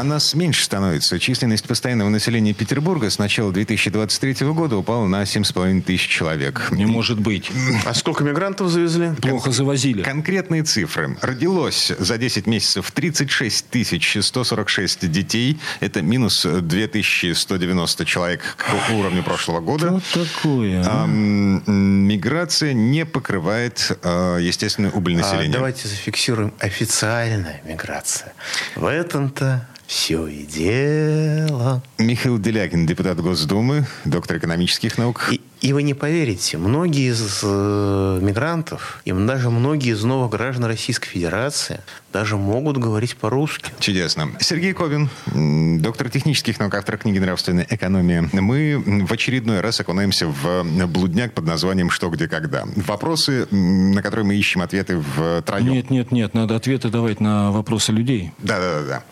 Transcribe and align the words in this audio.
А 0.00 0.02
нас 0.02 0.32
меньше 0.32 0.64
становится. 0.64 1.18
Численность 1.18 1.68
постоянного 1.68 2.08
населения 2.08 2.54
Петербурга 2.54 3.10
с 3.10 3.18
начала 3.18 3.52
2023 3.52 4.46
года 4.46 4.78
упала 4.78 5.06
на 5.06 5.24
7,5 5.24 5.82
тысяч 5.82 6.08
человек. 6.08 6.68
Не 6.70 6.86
может 6.86 7.20
быть. 7.20 7.50
А 7.84 7.92
сколько 7.92 8.24
мигрантов 8.24 8.70
завезли? 8.70 9.10
Плохо 9.20 9.50
завозили. 9.50 10.02
Конкретные 10.02 10.62
цифры. 10.62 11.18
Родилось 11.20 11.92
за 11.98 12.16
10 12.16 12.46
месяцев 12.46 12.90
36 12.92 13.66
146 14.24 15.10
детей. 15.10 15.60
Это 15.80 16.00
минус 16.00 16.46
2190 16.46 18.04
человек 18.06 18.40
к 18.56 18.90
уровню 18.92 19.22
прошлого 19.22 19.60
года. 19.60 20.00
Что 20.08 20.24
такое? 20.24 20.82
А, 20.82 21.04
а? 21.04 21.06
Миграция 21.06 22.72
не 22.72 23.04
покрывает 23.04 23.98
э, 24.02 24.38
естественный 24.40 24.88
убыль 24.94 25.16
А, 25.16 25.18
населения. 25.18 25.52
давайте 25.52 25.88
зафиксируем 25.88 26.54
официальная 26.58 27.60
миграция. 27.66 28.32
В 28.76 28.86
этом-то 28.86 29.68
все 29.90 30.28
и 30.28 30.44
дело. 30.44 31.82
Михаил 31.98 32.38
Делягин, 32.38 32.86
депутат 32.86 33.20
Госдумы, 33.20 33.88
доктор 34.04 34.38
экономических 34.38 34.96
наук. 34.98 35.30
И, 35.32 35.40
и 35.60 35.72
вы 35.72 35.82
не 35.82 35.94
поверите, 35.94 36.56
многие 36.56 37.10
из 37.10 37.40
э, 37.42 38.18
мигрантов, 38.22 39.00
и 39.04 39.12
даже 39.12 39.50
многие 39.50 39.92
из 39.92 40.02
новых 40.04 40.30
граждан 40.30 40.64
Российской 40.64 41.08
Федерации 41.08 41.80
даже 42.12 42.36
могут 42.36 42.78
говорить 42.78 43.16
по-русски. 43.16 43.70
Чудесно. 43.78 44.30
Сергей 44.40 44.72
Ковин, 44.72 45.10
доктор 45.80 46.08
технических 46.08 46.58
наук, 46.58 46.74
автор 46.74 46.96
книги 46.96 47.18
«Нравственная 47.18 47.66
экономия». 47.68 48.28
Мы 48.32 48.82
в 49.06 49.12
очередной 49.12 49.60
раз 49.60 49.80
окунаемся 49.80 50.26
в 50.26 50.64
блудняк 50.86 51.34
под 51.34 51.44
названием 51.44 51.90
«Что, 51.90 52.08
где, 52.08 52.26
когда». 52.26 52.64
Вопросы, 52.76 53.46
на 53.50 54.02
которые 54.02 54.24
мы 54.24 54.34
ищем 54.34 54.62
ответы 54.62 54.96
в 54.96 55.42
троем. 55.42 55.68
Нет, 55.68 55.90
нет, 55.90 56.10
нет, 56.10 56.34
надо 56.34 56.56
ответы 56.56 56.88
давать 56.88 57.20
на 57.20 57.50
вопросы 57.52 57.92
людей. 57.92 58.32
Да-да-да. 58.38 59.04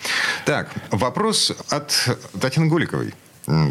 Так, 0.44 0.70
вопрос 0.90 1.52
от 1.68 2.08
Татьяны 2.40 2.68
Гуликовой. 2.68 3.14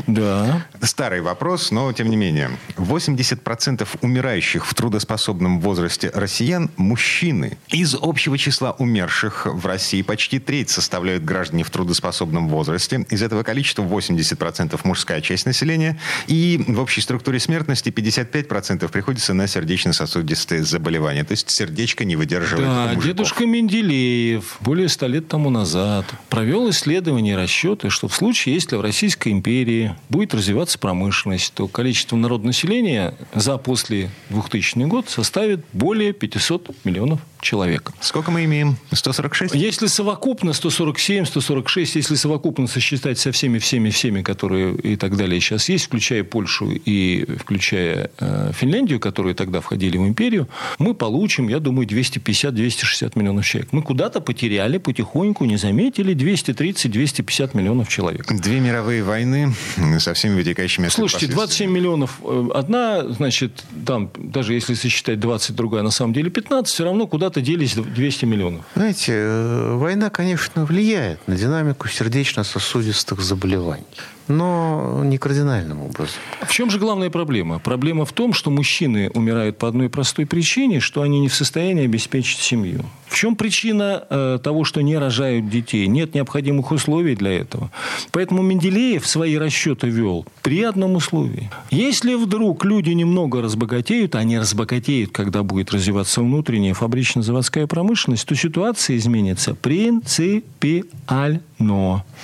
Да. 0.07 0.65
Старый 0.81 1.21
вопрос, 1.21 1.71
но 1.71 1.91
тем 1.93 2.09
не 2.09 2.15
менее. 2.15 2.51
80% 2.77 3.87
умирающих 4.01 4.65
в 4.65 4.73
трудоспособном 4.73 5.59
возрасте 5.59 6.11
россиян– 6.13 6.69
мужчины. 6.77 7.57
Из 7.69 7.95
общего 7.99 8.37
числа 8.37 8.71
умерших 8.71 9.45
в 9.45 9.65
России 9.65 10.01
почти 10.01 10.39
треть 10.39 10.69
составляют 10.69 11.23
граждане 11.23 11.63
в 11.63 11.69
трудоспособном 11.69 12.49
возрасте. 12.49 13.05
Из 13.09 13.21
этого 13.21 13.43
количества 13.43 13.83
80% 13.83 14.79
мужская 14.83 15.21
часть 15.21 15.45
населения. 15.45 15.99
И 16.27 16.63
в 16.67 16.79
общей 16.79 17.01
структуре 17.01 17.39
смертности 17.39 17.89
55% 17.89 18.87
приходится 18.89 19.33
на 19.33 19.47
сердечно-сосудистые 19.47 20.63
заболевания. 20.63 21.23
То 21.23 21.33
есть 21.33 21.49
сердечко 21.49 22.05
не 22.05 22.15
выдерживает 22.15 22.67
Да, 22.67 22.95
дедушка 22.95 23.45
Менделеев 23.45 24.57
более 24.61 24.89
ста 24.89 25.07
лет 25.07 25.27
тому 25.27 25.49
назад 25.49 26.05
провел 26.29 26.69
исследования 26.69 27.33
и 27.33 27.35
расчеты, 27.35 27.89
что 27.89 28.07
в 28.07 28.15
случае, 28.15 28.55
если 28.55 28.75
в 28.75 28.81
Российской 28.81 29.29
империи 29.29 29.66
будет 30.09 30.33
развиваться 30.33 30.79
промышленность, 30.79 31.53
то 31.53 31.67
количество 31.67 32.15
народного 32.15 32.47
населения 32.47 33.13
за 33.33 33.57
после 33.57 34.09
2000 34.29 34.85
год 34.85 35.09
составит 35.09 35.65
более 35.73 36.13
500 36.13 36.85
миллионов 36.85 37.19
человек. 37.41 37.91
Сколько 38.01 38.31
мы 38.31 38.45
имеем? 38.45 38.77
146? 38.91 39.55
Если 39.55 39.87
совокупно 39.87 40.53
147, 40.53 41.25
146, 41.25 41.95
если 41.95 42.15
совокупно 42.15 42.67
сосчитать 42.67 43.19
со 43.19 43.31
всеми, 43.31 43.59
всеми, 43.59 43.89
всеми, 43.89 44.21
которые 44.21 44.75
и 44.75 44.95
так 44.95 45.15
далее 45.15 45.39
сейчас 45.39 45.69
есть, 45.69 45.85
включая 45.85 46.23
Польшу 46.23 46.69
и 46.71 47.25
включая 47.39 48.11
э, 48.19 48.51
Финляндию, 48.53 48.99
которые 48.99 49.35
тогда 49.35 49.61
входили 49.61 49.97
в 49.97 50.07
империю, 50.07 50.47
мы 50.79 50.93
получим, 50.93 51.47
я 51.47 51.59
думаю, 51.59 51.87
250-260 51.87 53.11
миллионов 53.15 53.45
человек. 53.45 53.69
Мы 53.71 53.81
куда-то 53.81 54.21
потеряли 54.21 54.77
потихоньку, 54.77 55.45
не 55.45 55.57
заметили 55.57 56.15
230-250 56.15 57.55
миллионов 57.57 57.89
человек. 57.89 58.25
Две 58.31 58.59
мировые 58.59 59.03
войны 59.03 59.53
со 59.99 60.13
всеми 60.13 60.35
вытекающими 60.35 60.87
Слушайте, 60.89 61.27
27 61.27 61.69
миллионов. 61.71 62.19
э, 62.23 62.49
Одна, 62.53 63.07
значит, 63.09 63.63
там, 63.85 64.09
даже 64.17 64.53
если 64.53 64.73
сосчитать 64.73 65.19
20, 65.19 65.55
другая 65.55 65.83
на 65.83 65.91
самом 65.91 66.13
деле 66.13 66.29
15, 66.29 66.73
все 66.73 66.83
равно 66.83 67.07
куда-то 67.27 67.41
делись 67.41 67.75
200 67.75 68.23
миллионов. 68.25 68.65
Знаете, 68.73 69.11
э, 69.13 69.73
война, 69.73 70.09
конечно, 70.09 70.63
влияет 70.63 71.27
на 71.27 71.35
динамику 71.35 71.89
сердечно-сосудистых 71.89 73.19
заболеваний, 73.19 73.83
но 74.27 75.01
не 75.03 75.17
кардинальным 75.17 75.81
образом. 75.81 76.15
В 76.45 76.51
чем 76.51 76.69
же 76.69 76.79
главная 76.79 77.09
проблема? 77.09 77.59
Проблема 77.59 78.05
в 78.05 78.13
том, 78.13 78.33
что 78.33 78.51
мужчины 78.51 79.09
умирают 79.13 79.57
по 79.57 79.67
одной 79.67 79.89
простой 79.89 80.25
причине, 80.25 80.79
что 80.79 81.01
они 81.01 81.19
не 81.19 81.29
в 81.29 81.35
состоянии 81.35 81.85
обеспечить 81.85 82.39
семью. 82.39 82.85
В 83.07 83.15
чем 83.15 83.35
причина 83.35 84.03
э, 84.09 84.39
того, 84.43 84.63
что 84.65 84.81
не 84.81 84.97
рожают 84.97 85.49
детей? 85.49 85.87
Нет 85.87 86.13
необходимых 86.13 86.71
условий 86.71 87.15
для 87.15 87.31
этого. 87.31 87.71
Поэтому 88.11 88.41
Менделеев 88.43 89.07
свои 89.07 89.37
расчеты 89.37 89.87
вел 89.87 90.25
при 90.43 90.63
одном 90.63 90.95
условии. 90.95 91.49
Если 91.71 92.15
вдруг 92.15 92.65
люди 92.65 92.89
немного 92.89 93.41
разбогатеют, 93.41 94.15
а 94.15 94.19
они 94.19 94.37
разбогатеют, 94.37 95.11
когда 95.11 95.43
будет 95.43 95.71
развиваться 95.71 96.21
внутренняя 96.21 96.73
фабрично-заводская 96.73 97.65
промышленность, 97.65 98.27
то 98.27 98.35
ситуация 98.35 98.97
изменится 98.97 99.55
принципиально. 99.55 101.41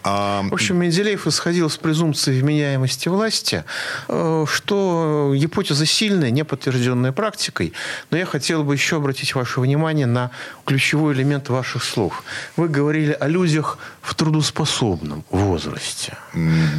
А, 0.04 0.44
В 0.44 0.54
общем, 0.54 0.78
Менделеев 0.78 1.28
исходил 1.28 1.70
с 1.70 1.78
презумпции 1.94 2.42
вменяемости 2.42 3.08
власти, 3.10 3.64
э, 4.08 4.46
что 4.48 5.34
гипотеза 5.36 5.86
сильная, 5.86 6.32
не 6.32 6.44
подтвержденная 6.44 7.12
практикой. 7.12 7.74
Но 8.10 8.18
я 8.18 8.26
хотел 8.26 8.64
бы 8.64 8.74
еще 8.74 8.96
обратить 8.96 9.36
ваше 9.36 9.62
внимание 9.62 10.08
на 10.08 10.32
ключевой 10.66 11.14
элемент 11.14 11.50
ваших 11.50 11.84
слов. 11.84 12.24
Вы 12.58 12.68
говорили 12.68 13.16
о 13.20 13.28
людях 13.28 13.78
в 14.02 14.16
трудоспособном 14.16 15.24
возрасте. 15.30 16.18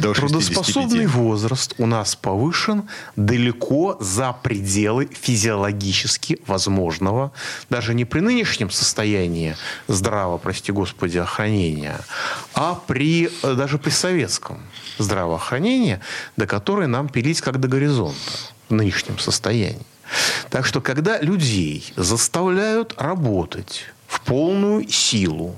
до 0.01 0.13
65. 0.13 0.15
Трудоспособный 0.15 1.07
возраст 1.07 1.75
у 1.77 1.85
нас 1.85 2.15
повышен 2.15 2.83
далеко 3.15 3.97
за 4.01 4.33
пределы 4.33 5.07
физиологически 5.21 6.39
возможного, 6.45 7.31
даже 7.69 7.93
не 7.93 8.03
при 8.03 8.19
нынешнем 8.19 8.69
состоянии 8.69 9.55
здраво, 9.87 10.37
прости 10.37 10.73
господи, 10.73 11.19
охранения, 11.19 11.99
а 12.53 12.75
при, 12.75 13.29
э, 13.43 13.53
даже 13.53 13.77
при 13.77 13.91
советском 13.91 14.59
здравоохранении, 14.97 15.99
до 16.37 16.47
которой 16.47 16.87
нам 16.87 17.09
пилить 17.09 17.41
как 17.41 17.59
до 17.59 17.67
горизонта 17.67 18.15
в 18.69 18.73
нынешнем 18.73 19.19
состоянии. 19.19 19.85
Так 20.49 20.65
что, 20.65 20.81
когда 20.81 21.19
людей 21.19 21.93
заставляют 21.95 22.93
работать 22.97 23.85
в 24.15 24.21
полную 24.21 24.87
силу, 24.89 25.55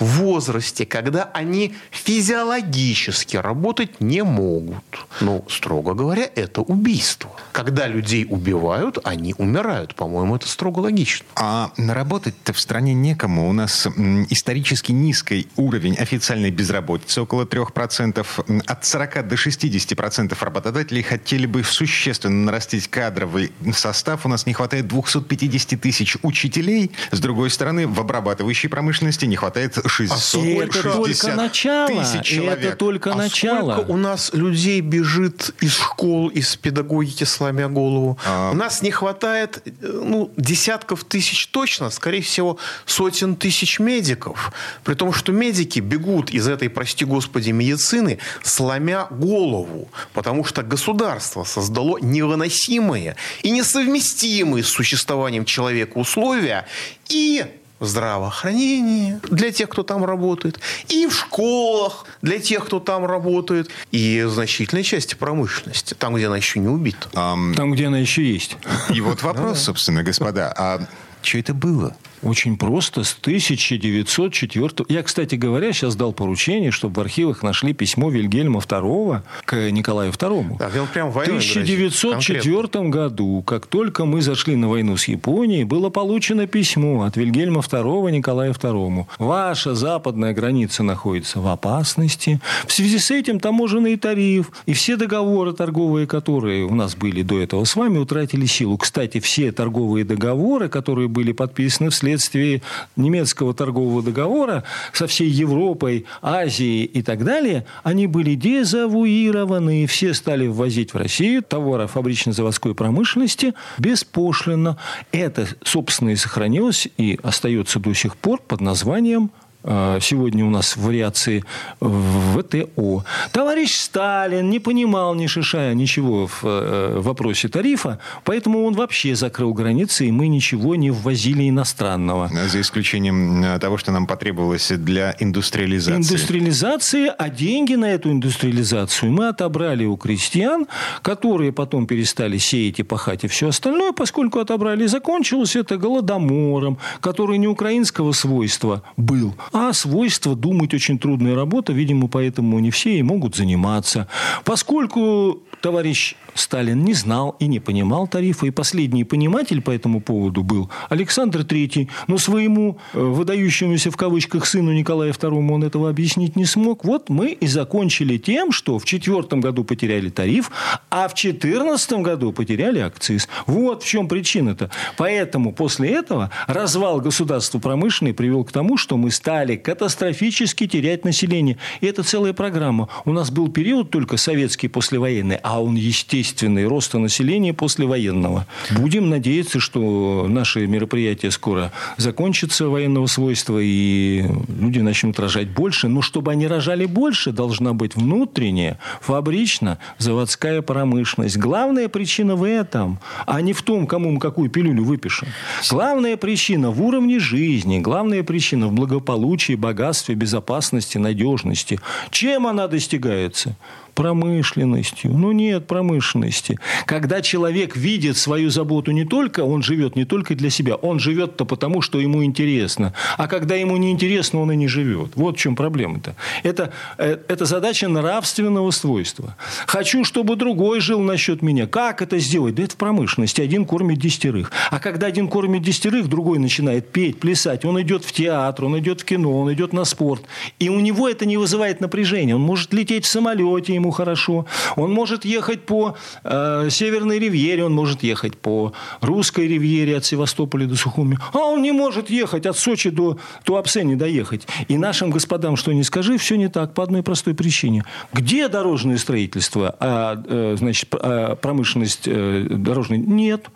в 0.00 0.04
возрасте, 0.22 0.86
когда 0.86 1.24
они 1.34 1.74
физиологически 1.90 3.36
работать 3.36 4.00
не 4.00 4.24
могут. 4.24 4.82
Ну, 5.20 5.44
строго 5.48 5.92
говоря, 5.94 6.28
это 6.34 6.62
убийство. 6.62 7.30
Когда 7.52 7.86
людей 7.86 8.26
убивают, 8.28 8.98
они 9.04 9.34
умирают. 9.36 9.94
По-моему, 9.94 10.36
это 10.36 10.48
строго 10.48 10.80
логично. 10.80 11.26
А 11.36 11.70
наработать-то 11.76 12.52
в 12.54 12.60
стране 12.60 12.94
некому. 12.94 13.48
У 13.48 13.52
нас 13.52 13.86
исторически 14.30 14.92
низкий 14.92 15.48
уровень 15.56 15.94
официальной 15.96 16.50
безработицы, 16.50 17.20
около 17.20 17.44
3%. 17.44 18.26
М, 18.48 18.62
От 18.66 18.84
40 18.86 19.22
до 19.28 19.36
60% 19.36 20.42
работодателей 20.42 21.02
хотели 21.02 21.46
бы 21.46 21.62
существенно 21.62 22.44
нарастить 22.46 22.88
кадровый 22.88 23.52
состав. 23.74 24.24
У 24.24 24.28
нас 24.28 24.46
не 24.46 24.54
хватает 24.54 24.88
250 24.88 25.76
тысяч 25.76 26.16
учителей. 26.22 26.90
С 27.10 27.20
другой 27.20 27.50
стороны, 27.50 27.86
в 27.98 28.00
обрабатывающей 28.00 28.68
промышленности 28.68 29.24
не 29.24 29.34
хватает 29.36 29.76
660 29.84 30.44
И 30.44 30.54
это 30.54 30.82
только 30.82 31.34
начало. 31.34 31.88
тысяч 31.88 32.30
И 32.32 32.34
человек. 32.36 32.64
это 32.64 32.76
только 32.76 33.12
А 33.12 33.16
начало. 33.16 33.72
сколько 33.72 33.90
у 33.90 33.96
нас 33.96 34.30
людей 34.32 34.80
бежит 34.80 35.54
из 35.60 35.74
школ, 35.74 36.28
из 36.28 36.54
педагогики, 36.56 37.24
сломя 37.24 37.68
голову? 37.68 38.16
А. 38.24 38.52
У 38.52 38.54
нас 38.54 38.82
не 38.82 38.92
хватает 38.92 39.62
э, 39.66 39.70
ну, 39.82 40.30
десятков 40.36 41.02
тысяч 41.04 41.48
точно, 41.48 41.90
скорее 41.90 42.22
всего, 42.22 42.58
сотен 42.86 43.34
тысяч 43.34 43.80
медиков. 43.80 44.52
При 44.84 44.94
том, 44.94 45.12
что 45.12 45.32
медики 45.32 45.80
бегут 45.80 46.30
из 46.30 46.46
этой, 46.46 46.70
прости 46.70 47.04
господи, 47.04 47.50
медицины, 47.50 48.18
сломя 48.44 49.08
голову. 49.10 49.88
Потому 50.12 50.44
что 50.44 50.62
государство 50.62 51.42
создало 51.42 51.98
невыносимые 51.98 53.16
и 53.42 53.50
несовместимые 53.50 54.62
с 54.62 54.68
существованием 54.68 55.44
человека 55.44 55.98
условия 55.98 56.64
и 57.08 57.44
здравоохранении 57.86 59.20
для 59.30 59.52
тех, 59.52 59.68
кто 59.68 59.82
там 59.82 60.04
работает, 60.04 60.60
и 60.88 61.06
в 61.06 61.14
школах 61.14 62.04
для 62.22 62.38
тех, 62.38 62.66
кто 62.66 62.80
там 62.80 63.04
работает, 63.06 63.70
и 63.90 64.22
в 64.22 64.30
значительной 64.30 64.82
части 64.82 65.14
промышленности, 65.14 65.94
там, 65.94 66.14
где 66.14 66.26
она 66.26 66.36
еще 66.36 66.58
не 66.60 66.68
убита. 66.68 67.08
Ам, 67.14 67.54
Там, 67.54 67.72
где 67.72 67.86
она 67.86 67.98
еще 67.98 68.24
есть. 68.24 68.56
И 68.90 69.00
вот 69.00 69.22
вопрос, 69.22 69.60
собственно, 69.62 70.02
господа, 70.02 70.52
а 70.56 70.80
Что 71.22 71.38
это 71.38 71.54
было? 71.54 71.96
Очень 72.22 72.56
просто. 72.56 73.04
С 73.04 73.16
1904... 73.20 74.70
Я, 74.88 75.02
кстати 75.02 75.34
говоря, 75.36 75.72
сейчас 75.72 75.96
дал 75.96 76.12
поручение, 76.12 76.70
чтобы 76.70 76.96
в 76.96 77.00
архивах 77.00 77.42
нашли 77.42 77.72
письмо 77.72 78.10
Вильгельма 78.10 78.60
II 78.60 79.22
к 79.44 79.70
Николаю 79.70 80.12
II. 80.12 80.80
Он 80.80 80.86
прям 80.88 81.10
в 81.10 81.18
1904 81.18 82.88
году, 82.88 83.42
как 83.46 83.66
только 83.66 84.04
мы 84.04 84.22
зашли 84.22 84.56
на 84.56 84.68
войну 84.68 84.96
с 84.96 85.08
Японией, 85.08 85.64
было 85.64 85.90
получено 85.90 86.46
письмо 86.46 87.02
от 87.04 87.16
Вильгельма 87.16 87.60
II 87.60 88.10
Николаю 88.10 88.52
II. 88.52 89.06
Ваша 89.18 89.74
западная 89.74 90.34
граница 90.34 90.82
находится 90.82 91.40
в 91.40 91.46
опасности. 91.46 92.40
В 92.66 92.72
связи 92.72 92.98
с 92.98 93.10
этим 93.10 93.40
таможенный 93.40 93.96
тариф 93.96 94.50
и 94.66 94.72
все 94.72 94.96
договоры 94.96 95.52
торговые, 95.52 96.06
которые 96.06 96.64
у 96.64 96.74
нас 96.74 96.96
были 96.96 97.22
до 97.22 97.40
этого 97.40 97.64
с 97.64 97.76
вами, 97.76 97.98
утратили 97.98 98.46
силу. 98.46 98.76
Кстати, 98.76 99.20
все 99.20 99.52
торговые 99.52 100.04
договоры, 100.04 100.68
которые 100.68 101.08
были 101.08 101.32
подписаны 101.32 101.90
вслед 101.90 102.07
вследствие 102.08 102.62
немецкого 102.96 103.52
торгового 103.52 104.02
договора 104.02 104.64
со 104.92 105.06
всей 105.06 105.28
Европой, 105.28 106.06
Азией 106.22 106.84
и 106.84 107.02
так 107.02 107.24
далее, 107.24 107.66
они 107.82 108.06
были 108.06 108.34
дезавуированы, 108.34 109.84
и 109.84 109.86
все 109.86 110.14
стали 110.14 110.46
ввозить 110.46 110.94
в 110.94 110.96
Россию 110.96 111.42
товары 111.42 111.86
фабрично-заводской 111.86 112.74
промышленности 112.74 113.54
беспошлино. 113.78 114.78
Это, 115.12 115.46
собственно, 115.62 116.10
и 116.10 116.16
сохранилось 116.16 116.88
и 116.96 117.18
остается 117.22 117.78
до 117.78 117.92
сих 117.92 118.16
пор 118.16 118.40
под 118.40 118.60
названием 118.60 119.30
сегодня 119.64 120.44
у 120.44 120.50
нас 120.50 120.76
вариации 120.76 121.44
ВТО. 121.80 123.04
Товарищ 123.32 123.74
Сталин 123.74 124.48
не 124.50 124.60
понимал 124.60 125.14
ни 125.14 125.26
шишая 125.26 125.74
ничего 125.74 126.26
в 126.26 126.40
э, 126.44 127.00
вопросе 127.00 127.48
тарифа, 127.48 127.98
поэтому 128.24 128.64
он 128.64 128.74
вообще 128.74 129.14
закрыл 129.14 129.52
границы, 129.52 130.06
и 130.06 130.12
мы 130.12 130.28
ничего 130.28 130.76
не 130.76 130.90
ввозили 130.90 131.48
иностранного. 131.48 132.30
За 132.48 132.60
исключением 132.60 133.42
э, 133.44 133.58
того, 133.58 133.78
что 133.78 133.92
нам 133.92 134.06
потребовалось 134.06 134.70
для 134.70 135.16
индустриализации. 135.18 135.98
Индустриализации, 135.98 137.12
а 137.16 137.28
деньги 137.28 137.74
на 137.74 137.86
эту 137.86 138.10
индустриализацию 138.10 139.12
мы 139.12 139.28
отобрали 139.28 139.84
у 139.84 139.96
крестьян, 139.96 140.66
которые 141.02 141.52
потом 141.52 141.86
перестали 141.86 142.38
сеять 142.38 142.78
и 142.78 142.82
пахать 142.82 143.24
и 143.24 143.28
все 143.28 143.48
остальное, 143.48 143.92
поскольку 143.92 144.38
отобрали. 144.38 144.86
Закончилось 144.86 145.56
это 145.56 145.76
голодомором, 145.76 146.78
который 147.00 147.38
не 147.38 147.48
украинского 147.48 148.12
свойства 148.12 148.82
был, 148.96 149.34
а 149.52 149.72
свойство 149.72 150.34
думать 150.34 150.74
очень 150.74 150.98
трудная 150.98 151.34
работа, 151.34 151.72
видимо, 151.72 152.08
поэтому 152.08 152.58
не 152.58 152.70
все 152.70 152.98
и 152.98 153.02
могут 153.02 153.36
заниматься. 153.36 154.08
Поскольку 154.44 155.42
товарищ 155.60 156.16
Сталин 156.34 156.84
не 156.84 156.94
знал 156.94 157.36
и 157.40 157.46
не 157.46 157.58
понимал 157.58 158.06
тарифа, 158.06 158.46
и 158.46 158.50
последний 158.50 159.04
пониматель 159.04 159.60
по 159.60 159.70
этому 159.70 160.00
поводу 160.00 160.42
был 160.42 160.70
Александр 160.88 161.40
III, 161.40 161.88
но 162.06 162.18
своему 162.18 162.78
э, 162.92 163.00
выдающемуся 163.00 163.90
в 163.90 163.96
кавычках 163.96 164.46
сыну 164.46 164.72
Николая 164.72 165.12
II 165.12 165.52
он 165.52 165.64
этого 165.64 165.90
объяснить 165.90 166.36
не 166.36 166.44
смог. 166.44 166.84
Вот 166.84 167.08
мы 167.08 167.30
и 167.30 167.46
закончили 167.46 168.18
тем, 168.18 168.52
что 168.52 168.78
в 168.78 168.84
четвертом 168.84 169.40
году 169.40 169.64
потеряли 169.64 170.10
тариф, 170.10 170.50
а 170.90 171.08
в 171.08 171.14
четырнадцатом 171.14 172.02
году 172.02 172.32
потеряли 172.32 172.78
акциз. 172.78 173.28
Вот 173.46 173.82
в 173.82 173.86
чем 173.86 174.08
причина-то. 174.08 174.70
Поэтому 174.96 175.52
после 175.52 175.90
этого 175.90 176.30
развал 176.46 177.00
государства 177.00 177.58
промышленной 177.58 178.14
привел 178.14 178.44
к 178.44 178.52
тому, 178.52 178.76
что 178.76 178.96
мы 178.96 179.10
стали 179.10 179.37
катастрофически 179.46 180.66
терять 180.66 181.04
население. 181.04 181.56
И 181.80 181.86
это 181.86 182.02
целая 182.02 182.32
программа. 182.32 182.88
У 183.04 183.12
нас 183.12 183.30
был 183.30 183.48
период 183.48 183.90
только 183.90 184.16
советский 184.16 184.68
послевоенный, 184.68 185.38
а 185.42 185.62
он, 185.62 185.74
естественный, 185.74 186.66
роста 186.66 186.98
населения 186.98 187.52
послевоенного. 187.54 188.46
Будем 188.70 189.08
надеяться, 189.08 189.60
что 189.60 190.26
наши 190.28 190.66
мероприятия 190.66 191.30
скоро 191.30 191.72
закончатся 191.96 192.68
военного 192.68 193.06
свойства, 193.06 193.58
и 193.60 194.24
люди 194.60 194.80
начнут 194.80 195.18
рожать 195.18 195.48
больше. 195.48 195.88
Но 195.88 196.02
чтобы 196.02 196.32
они 196.32 196.46
рожали 196.46 196.86
больше, 196.86 197.32
должна 197.32 197.72
быть 197.72 197.96
внутренняя, 197.96 198.78
фабрично-заводская 199.00 200.62
промышленность. 200.62 201.36
Главная 201.36 201.88
причина 201.88 202.36
в 202.36 202.44
этом, 202.44 202.98
а 203.26 203.40
не 203.40 203.52
в 203.52 203.62
том, 203.62 203.86
кому 203.86 204.10
мы 204.10 204.20
какую 204.20 204.50
пилюлю 204.50 204.84
выпишем. 204.84 205.28
Главная 205.70 206.16
причина 206.16 206.70
в 206.70 206.82
уровне 206.82 207.18
жизни, 207.18 207.78
главная 207.78 208.22
причина 208.22 208.68
в 208.68 208.72
благополучии, 208.72 209.27
богатстве, 209.56 210.14
безопасности, 210.14 210.98
надежности. 210.98 211.80
Чем 212.10 212.46
она 212.46 212.68
достигается? 212.68 213.56
Промышленностью. 213.98 215.12
Ну, 215.12 215.32
нет 215.32 215.66
промышленности. 215.66 216.56
Когда 216.86 217.20
человек 217.20 217.76
видит 217.76 218.16
свою 218.16 218.48
заботу 218.48 218.92
не 218.92 219.04
только, 219.04 219.40
он 219.40 219.60
живет 219.60 219.96
не 219.96 220.04
только 220.04 220.36
для 220.36 220.50
себя, 220.50 220.76
он 220.76 221.00
живет-то 221.00 221.44
потому, 221.44 221.82
что 221.82 221.98
ему 221.98 222.22
интересно. 222.22 222.94
А 223.16 223.26
когда 223.26 223.56
ему 223.56 223.76
не 223.76 223.90
интересно, 223.90 224.40
он 224.40 224.52
и 224.52 224.56
не 224.56 224.68
живет. 224.68 225.16
Вот 225.16 225.36
в 225.36 225.40
чем 225.40 225.56
проблема-то. 225.56 226.14
Это, 226.44 226.70
э, 226.96 227.18
это 227.26 227.44
задача 227.44 227.88
нравственного 227.88 228.70
свойства. 228.70 229.34
Хочу, 229.66 230.04
чтобы 230.04 230.36
другой 230.36 230.78
жил 230.78 231.00
насчет 231.00 231.42
меня. 231.42 231.66
Как 231.66 232.00
это 232.00 232.20
сделать? 232.20 232.54
Да 232.54 232.62
это 232.62 232.74
в 232.74 232.76
промышленности. 232.76 233.40
Один 233.40 233.64
кормит 233.64 233.98
десятерых. 233.98 234.52
А 234.70 234.78
когда 234.78 235.08
один 235.08 235.26
кормит 235.26 235.62
десятерых, 235.62 236.06
другой 236.06 236.38
начинает 236.38 236.92
петь, 236.92 237.18
плясать. 237.18 237.64
Он 237.64 237.80
идет 237.82 238.04
в 238.04 238.12
театр, 238.12 238.66
он 238.66 238.78
идет 238.78 239.00
в 239.00 239.04
кино, 239.04 239.40
он 239.40 239.52
идет 239.52 239.72
на 239.72 239.84
спорт. 239.84 240.22
И 240.60 240.68
у 240.68 240.78
него 240.78 241.08
это 241.08 241.26
не 241.26 241.36
вызывает 241.36 241.80
напряжения. 241.80 242.36
Он 242.36 242.42
может 242.42 242.72
лететь 242.72 243.04
в 243.04 243.08
самолете, 243.08 243.74
ему 243.74 243.87
ему 243.88 243.90
хорошо. 243.90 244.44
Он 244.76 244.92
может 244.92 245.24
ехать 245.24 245.66
по 245.66 245.96
э, 246.24 246.68
Северной 246.70 247.18
ривьере, 247.18 247.64
он 247.64 247.72
может 247.72 248.02
ехать 248.02 248.36
по 248.36 248.72
Русской 249.00 249.48
ривьере 249.48 249.96
от 249.96 250.04
Севастополя 250.04 250.66
до 250.66 250.76
Сухуми. 250.76 251.18
А 251.32 251.38
он 251.38 251.62
не 251.62 251.72
может 251.72 252.10
ехать 252.10 252.46
от 252.46 252.56
Сочи 252.56 252.90
до 252.90 253.16
Туапсе 253.44 253.84
не 253.84 253.96
доехать. 253.96 254.46
И 254.68 254.76
нашим 254.78 255.10
господам, 255.10 255.56
что 255.56 255.72
не 255.72 255.84
скажи, 255.84 256.18
все 256.18 256.36
не 256.36 256.48
так 256.48 256.74
по 256.74 256.82
одной 256.82 257.02
простой 257.02 257.34
причине. 257.34 257.84
Где 258.12 258.48
дорожное 258.48 258.98
строительство, 258.98 259.74
а, 259.80 260.22
э, 260.26 260.56
значит, 260.58 260.94
а 260.94 261.34
промышленность 261.36 262.06
э, 262.06 262.46
дорожной? 262.50 262.98
Нет. 262.98 263.46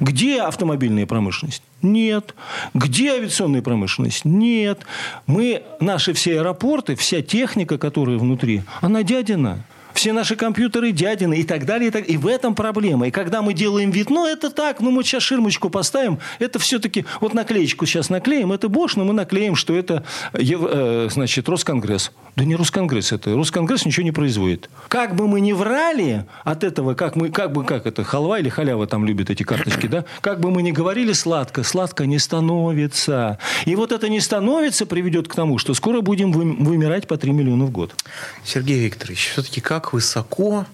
Где 0.00 0.42
автомобильная 0.42 1.06
промышленность? 1.06 1.62
Нет. 1.82 2.34
Где 2.74 3.12
авиационная 3.12 3.62
промышленность? 3.62 4.24
Нет. 4.24 4.80
Мы, 5.26 5.62
наши 5.80 6.12
все 6.12 6.40
аэропорты, 6.40 6.94
вся 6.94 7.22
техника, 7.22 7.78
которая 7.78 8.18
внутри, 8.18 8.62
она 8.80 9.02
дядина 9.02 9.64
все 9.98 10.12
наши 10.12 10.36
компьютеры 10.36 10.92
дядины 10.92 11.40
и 11.40 11.42
так 11.42 11.66
далее. 11.66 11.88
И, 11.88 11.90
так, 11.90 12.08
и 12.08 12.16
в 12.16 12.28
этом 12.28 12.54
проблема. 12.54 13.08
И 13.08 13.10
когда 13.10 13.42
мы 13.42 13.52
делаем 13.52 13.90
вид, 13.90 14.10
ну, 14.10 14.26
это 14.26 14.48
так, 14.48 14.80
ну, 14.80 14.92
мы 14.92 15.02
сейчас 15.02 15.24
ширмочку 15.24 15.70
поставим, 15.70 16.20
это 16.38 16.60
все-таки, 16.60 17.04
вот 17.20 17.34
наклеечку 17.34 17.84
сейчас 17.84 18.08
наклеим, 18.08 18.52
это 18.52 18.68
Bosch, 18.68 18.92
но 18.94 19.04
мы 19.04 19.12
наклеим, 19.12 19.56
что 19.56 19.74
это, 19.74 20.04
э, 20.32 21.08
значит, 21.10 21.48
Росконгресс. 21.48 22.12
Да 22.36 22.44
не 22.44 22.54
Росконгресс 22.54 23.10
это. 23.10 23.34
Росконгресс 23.34 23.84
ничего 23.86 24.04
не 24.04 24.12
производит. 24.12 24.70
Как 24.86 25.16
бы 25.16 25.26
мы 25.26 25.40
ни 25.40 25.52
врали 25.52 26.26
от 26.44 26.62
этого, 26.62 26.94
как 26.94 27.16
мы, 27.16 27.30
как 27.30 27.52
бы, 27.52 27.64
как 27.64 27.84
это, 27.84 28.04
халва 28.04 28.38
или 28.38 28.48
халява 28.48 28.86
там 28.86 29.04
любят 29.04 29.30
эти 29.30 29.42
карточки, 29.42 29.88
да? 29.88 30.04
Как 30.20 30.38
бы 30.38 30.52
мы 30.52 30.62
ни 30.62 30.70
говорили 30.70 31.12
сладко, 31.12 31.64
сладко 31.64 32.06
не 32.06 32.20
становится. 32.20 33.40
И 33.66 33.74
вот 33.74 33.90
это 33.90 34.08
не 34.08 34.20
становится 34.20 34.86
приведет 34.86 35.26
к 35.26 35.34
тому, 35.34 35.58
что 35.58 35.74
скоро 35.74 36.02
будем 36.02 36.30
вымирать 36.30 37.08
по 37.08 37.16
3 37.16 37.32
миллиона 37.32 37.64
в 37.64 37.72
год. 37.72 37.96
Сергей 38.44 38.84
Викторович, 38.84 39.30
все-таки 39.32 39.60
как 39.60 39.87
высоко, 39.92 40.66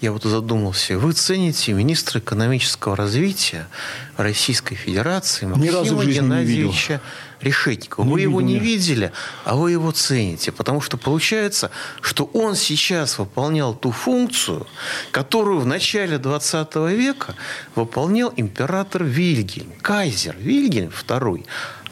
я 0.00 0.12
вот 0.12 0.24
задумался, 0.24 0.98
вы 0.98 1.12
цените 1.12 1.72
министра 1.72 2.20
экономического 2.20 2.96
развития 2.96 3.68
Российской 4.16 4.74
Федерации 4.74 5.46
Максима 5.46 6.04
Геннадьевича 6.04 7.00
Решетникова. 7.40 8.04
Не 8.04 8.12
вы 8.12 8.20
его 8.20 8.40
не 8.40 8.58
видели, 8.58 9.12
а 9.44 9.56
вы 9.56 9.72
его 9.72 9.92
цените. 9.92 10.52
Потому 10.52 10.80
что 10.80 10.96
получается, 10.96 11.70
что 12.00 12.24
он 12.24 12.54
сейчас 12.54 13.18
выполнял 13.18 13.74
ту 13.74 13.90
функцию, 13.90 14.66
которую 15.10 15.60
в 15.60 15.66
начале 15.66 16.18
20 16.18 16.76
века 16.90 17.34
выполнял 17.74 18.32
император 18.36 19.04
Вильгельм, 19.04 19.72
кайзер 19.80 20.36
Вильгельм 20.38 20.90
II. 21.06 21.46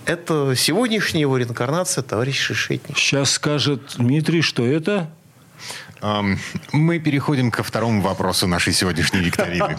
Это 0.04 0.54
сегодняшняя 0.56 1.20
его 1.20 1.37
реинкарнация 1.37 2.02
товарищ 2.02 2.38
Шишетник. 2.38 2.97
Сейчас 2.97 3.32
скажет 3.32 3.94
Дмитрий, 3.99 4.40
что 4.40 4.66
это 4.66 5.11
мы 6.73 6.99
переходим 6.99 7.50
ко 7.50 7.62
второму 7.62 8.02
вопросу 8.02 8.47
нашей 8.47 8.73
сегодняшней 8.73 9.21
викторины. 9.21 9.76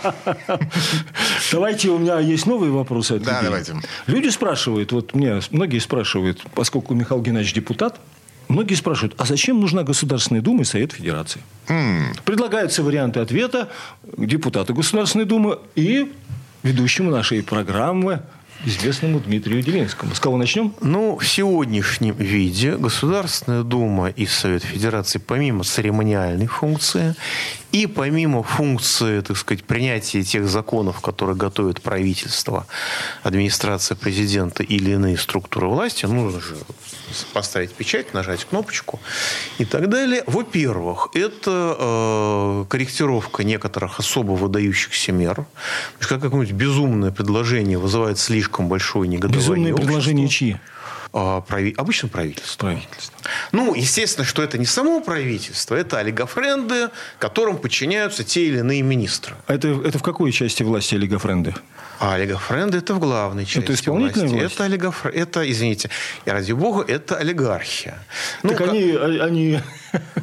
Давайте, 1.52 1.90
у 1.90 1.98
меня 1.98 2.20
есть 2.20 2.46
новые 2.46 2.72
вопросы. 2.72 3.20
Да, 3.20 3.42
давайте. 3.42 3.76
Люди 4.08 4.30
спрашивают, 4.30 4.92
вот 4.92 5.16
мне 5.16 5.40
многие 5.52 5.80
спрашивают, 5.80 6.42
поскольку 6.54 6.94
Михаил 6.94 7.22
Геннадьевич 7.22 7.54
депутат, 7.54 8.00
Многие 8.50 8.74
спрашивают, 8.74 9.14
а 9.20 9.26
зачем 9.26 9.60
нужна 9.60 9.84
Государственная 9.84 10.42
Дума 10.42 10.62
и 10.62 10.66
Совет 10.66 10.94
Федерации? 10.94 11.40
Mm. 11.68 12.20
Предлагаются 12.26 12.82
варианты 12.82 13.20
ответа 13.20 13.70
депутата 14.18 14.74
Государственной 14.74 15.26
Думы 15.26 15.60
и 15.76 16.12
ведущему 16.64 17.12
нашей 17.12 17.44
программы 17.44 18.24
известному 18.66 19.20
Дмитрию 19.20 19.62
Делинскому. 19.62 20.14
С 20.14 20.20
кого 20.20 20.38
начнем? 20.38 20.74
Ну, 20.82 21.18
в 21.18 21.28
сегодняшнем 21.28 22.16
виде 22.16 22.76
Государственная 22.76 23.64
Дума 23.64 24.10
и 24.10 24.26
Совет 24.26 24.64
Федерации, 24.64 25.20
помимо 25.20 25.64
церемониальной 25.64 26.48
функции, 26.48 27.16
И 27.72 27.86
помимо 27.86 28.42
функции, 28.42 29.22
так 29.22 29.38
сказать, 29.38 29.64
принятия 29.64 30.24
тех 30.24 30.48
законов, 30.48 31.02
которые 31.02 31.36
готовит 31.36 31.82
правительство, 31.82 32.66
администрация 33.22 33.96
президента 33.96 34.64
или 34.64 34.92
иные 34.92 35.18
структуры 35.18 35.68
власти, 35.68 36.06
нужно 36.06 36.42
же 36.42 36.56
поставить 37.34 37.74
печать, 37.74 38.14
нажать 38.14 38.46
кнопочку 38.46 39.00
и 39.60 39.66
так 39.66 39.90
далее. 39.90 40.24
Во-первых, 40.26 41.10
это 41.14 41.76
э, 41.80 42.66
корректировка 42.70 43.44
некоторых 43.44 44.00
особо 44.00 44.32
выдающихся 44.32 45.12
мер. 45.12 45.46
Как 46.00 46.22
какое-нибудь 46.22 46.56
безумное 46.56 47.12
предложение 47.12 47.78
вызывает 47.78 48.18
слишком 48.18 48.68
большое 48.68 49.08
негодование 49.08 49.40
Безумные 49.40 49.74
общества. 49.74 49.88
предложения 49.88 50.28
чьи? 50.28 50.58
А, 51.12 51.42
прави... 51.42 51.74
Обычно 51.78 52.08
правительство. 52.10 52.68
Правительство. 52.68 53.18
Ну, 53.52 53.74
естественно, 53.74 54.26
что 54.26 54.44
это 54.44 54.58
не 54.60 54.66
само 54.66 55.02
правительство, 55.02 55.74
это 55.76 55.98
олигофренды, 55.98 56.90
которым 57.18 57.58
подчиняются 57.58 58.24
те 58.24 58.46
или 58.46 58.60
иные 58.60 58.84
министры. 58.84 59.36
А 59.48 59.56
это, 59.56 59.70
это 59.70 59.98
в 59.98 60.04
какой 60.04 60.32
части 60.32 60.62
власти 60.62 60.96
олигофренды? 60.96 61.56
А 62.00 62.14
олигофренды 62.14 62.78
это 62.78 62.94
в 62.94 63.00
главной 63.00 63.46
части 63.46 63.60
Это 63.66 63.74
исполнительная 63.74 64.28
власти. 64.28 64.40
власть? 64.42 64.56
Это 64.56 64.64
олигофр... 64.66 65.10
это, 65.10 65.52
извините, 65.52 65.90
и 66.26 66.30
ради 66.30 66.52
бога, 66.54 66.86
это 66.88 67.18
олигархия. 67.18 67.98
Ну, 68.44 68.50
так 68.50 68.58
ка- 68.60 68.64
они, 68.72 68.92
а- 68.92 69.26
они, 69.26 69.60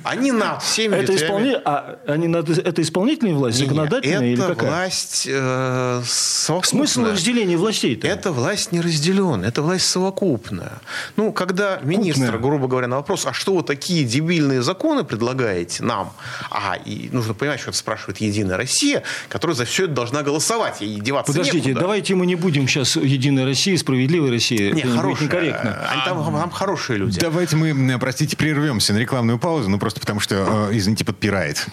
они 0.04 0.32
над 0.32 0.62
всеми 0.62 0.94
это, 0.96 1.12
ветвями- 1.12 1.16
исполни... 1.26 1.56
а, 1.64 1.99
они 2.06 2.28
над... 2.28 2.49
это 2.50 2.82
исполнительная 2.82 3.35
власть, 3.35 3.58
Не-не, 3.58 3.68
законодательная 3.68 4.32
или 4.32 4.35
это 4.44 4.54
какая? 4.54 4.70
власть 4.70 5.26
э, 5.28 6.02
совокупная. 6.04 6.87
Смысл 6.87 7.04
разделения 7.12 7.56
властей-то? 7.56 8.06
Это 8.06 8.32
власть 8.32 8.73
не 8.73 8.80
разделенная, 8.80 9.49
это 9.49 9.62
власть 9.62 9.87
совокупная. 9.87 10.75
Ну, 11.16 11.32
когда 11.32 11.78
министр, 11.82 12.26
Купная. 12.26 12.40
грубо 12.40 12.68
говоря, 12.68 12.87
на 12.87 12.96
вопрос, 12.96 13.26
а 13.26 13.32
что 13.32 13.54
вы 13.56 13.62
такие 13.62 14.04
дебильные 14.04 14.62
законы 14.62 15.04
предлагаете 15.04 15.82
нам? 15.82 16.12
А, 16.50 16.76
и 16.76 17.08
нужно 17.12 17.35
понимать, 17.35 17.61
что 17.61 17.70
это 17.70 17.78
спрашивает 17.78 18.18
Единая 18.20 18.56
Россия, 18.56 19.02
которая 19.28 19.56
за 19.56 19.64
все 19.64 19.85
это 19.85 19.94
должна 19.94 20.23
голосовать, 20.23 20.80
ей 20.80 21.00
деваться 21.00 21.32
Подождите, 21.32 21.68
некуда. 21.68 21.80
давайте 21.80 22.14
мы 22.14 22.26
не 22.26 22.35
будем 22.37 22.68
сейчас 22.68 22.96
Единая 22.96 23.44
Россия, 23.44 23.76
Справедливая 23.76 24.30
Россия. 24.30 24.73
Не, 24.73 24.80
это 24.80 24.88
будет 24.88 25.00
хорошие. 25.00 25.26
некорректно. 25.26 25.88
Они 25.90 26.02
там, 26.04 26.25
там 26.25 26.50
хорошие 26.50 26.99
люди. 26.99 27.18
Давайте 27.20 27.56
мы, 27.56 27.99
простите, 27.99 28.37
прервемся 28.37 28.92
на 28.92 28.99
рекламную 28.99 29.38
паузу, 29.38 29.55
ну 29.64 29.78
просто 29.78 30.00
потому 30.00 30.20
что, 30.20 30.68
э, 30.70 30.76
извините, 30.76 31.04
подпирает. 31.04 31.66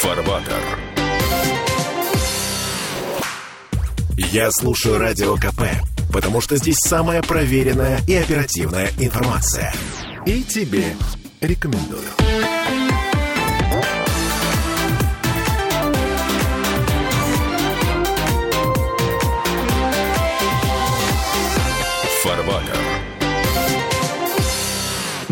Фарватер. 0.00 0.78
Я 4.16 4.50
слушаю 4.50 4.98
Радио 4.98 5.36
КП, 5.36 5.62
потому 6.12 6.40
что 6.40 6.56
здесь 6.56 6.76
самая 6.78 7.22
проверенная 7.22 8.00
и 8.06 8.14
оперативная 8.14 8.90
информация. 8.98 9.72
И 10.26 10.42
тебе 10.42 10.96
рекомендую. 11.40 12.02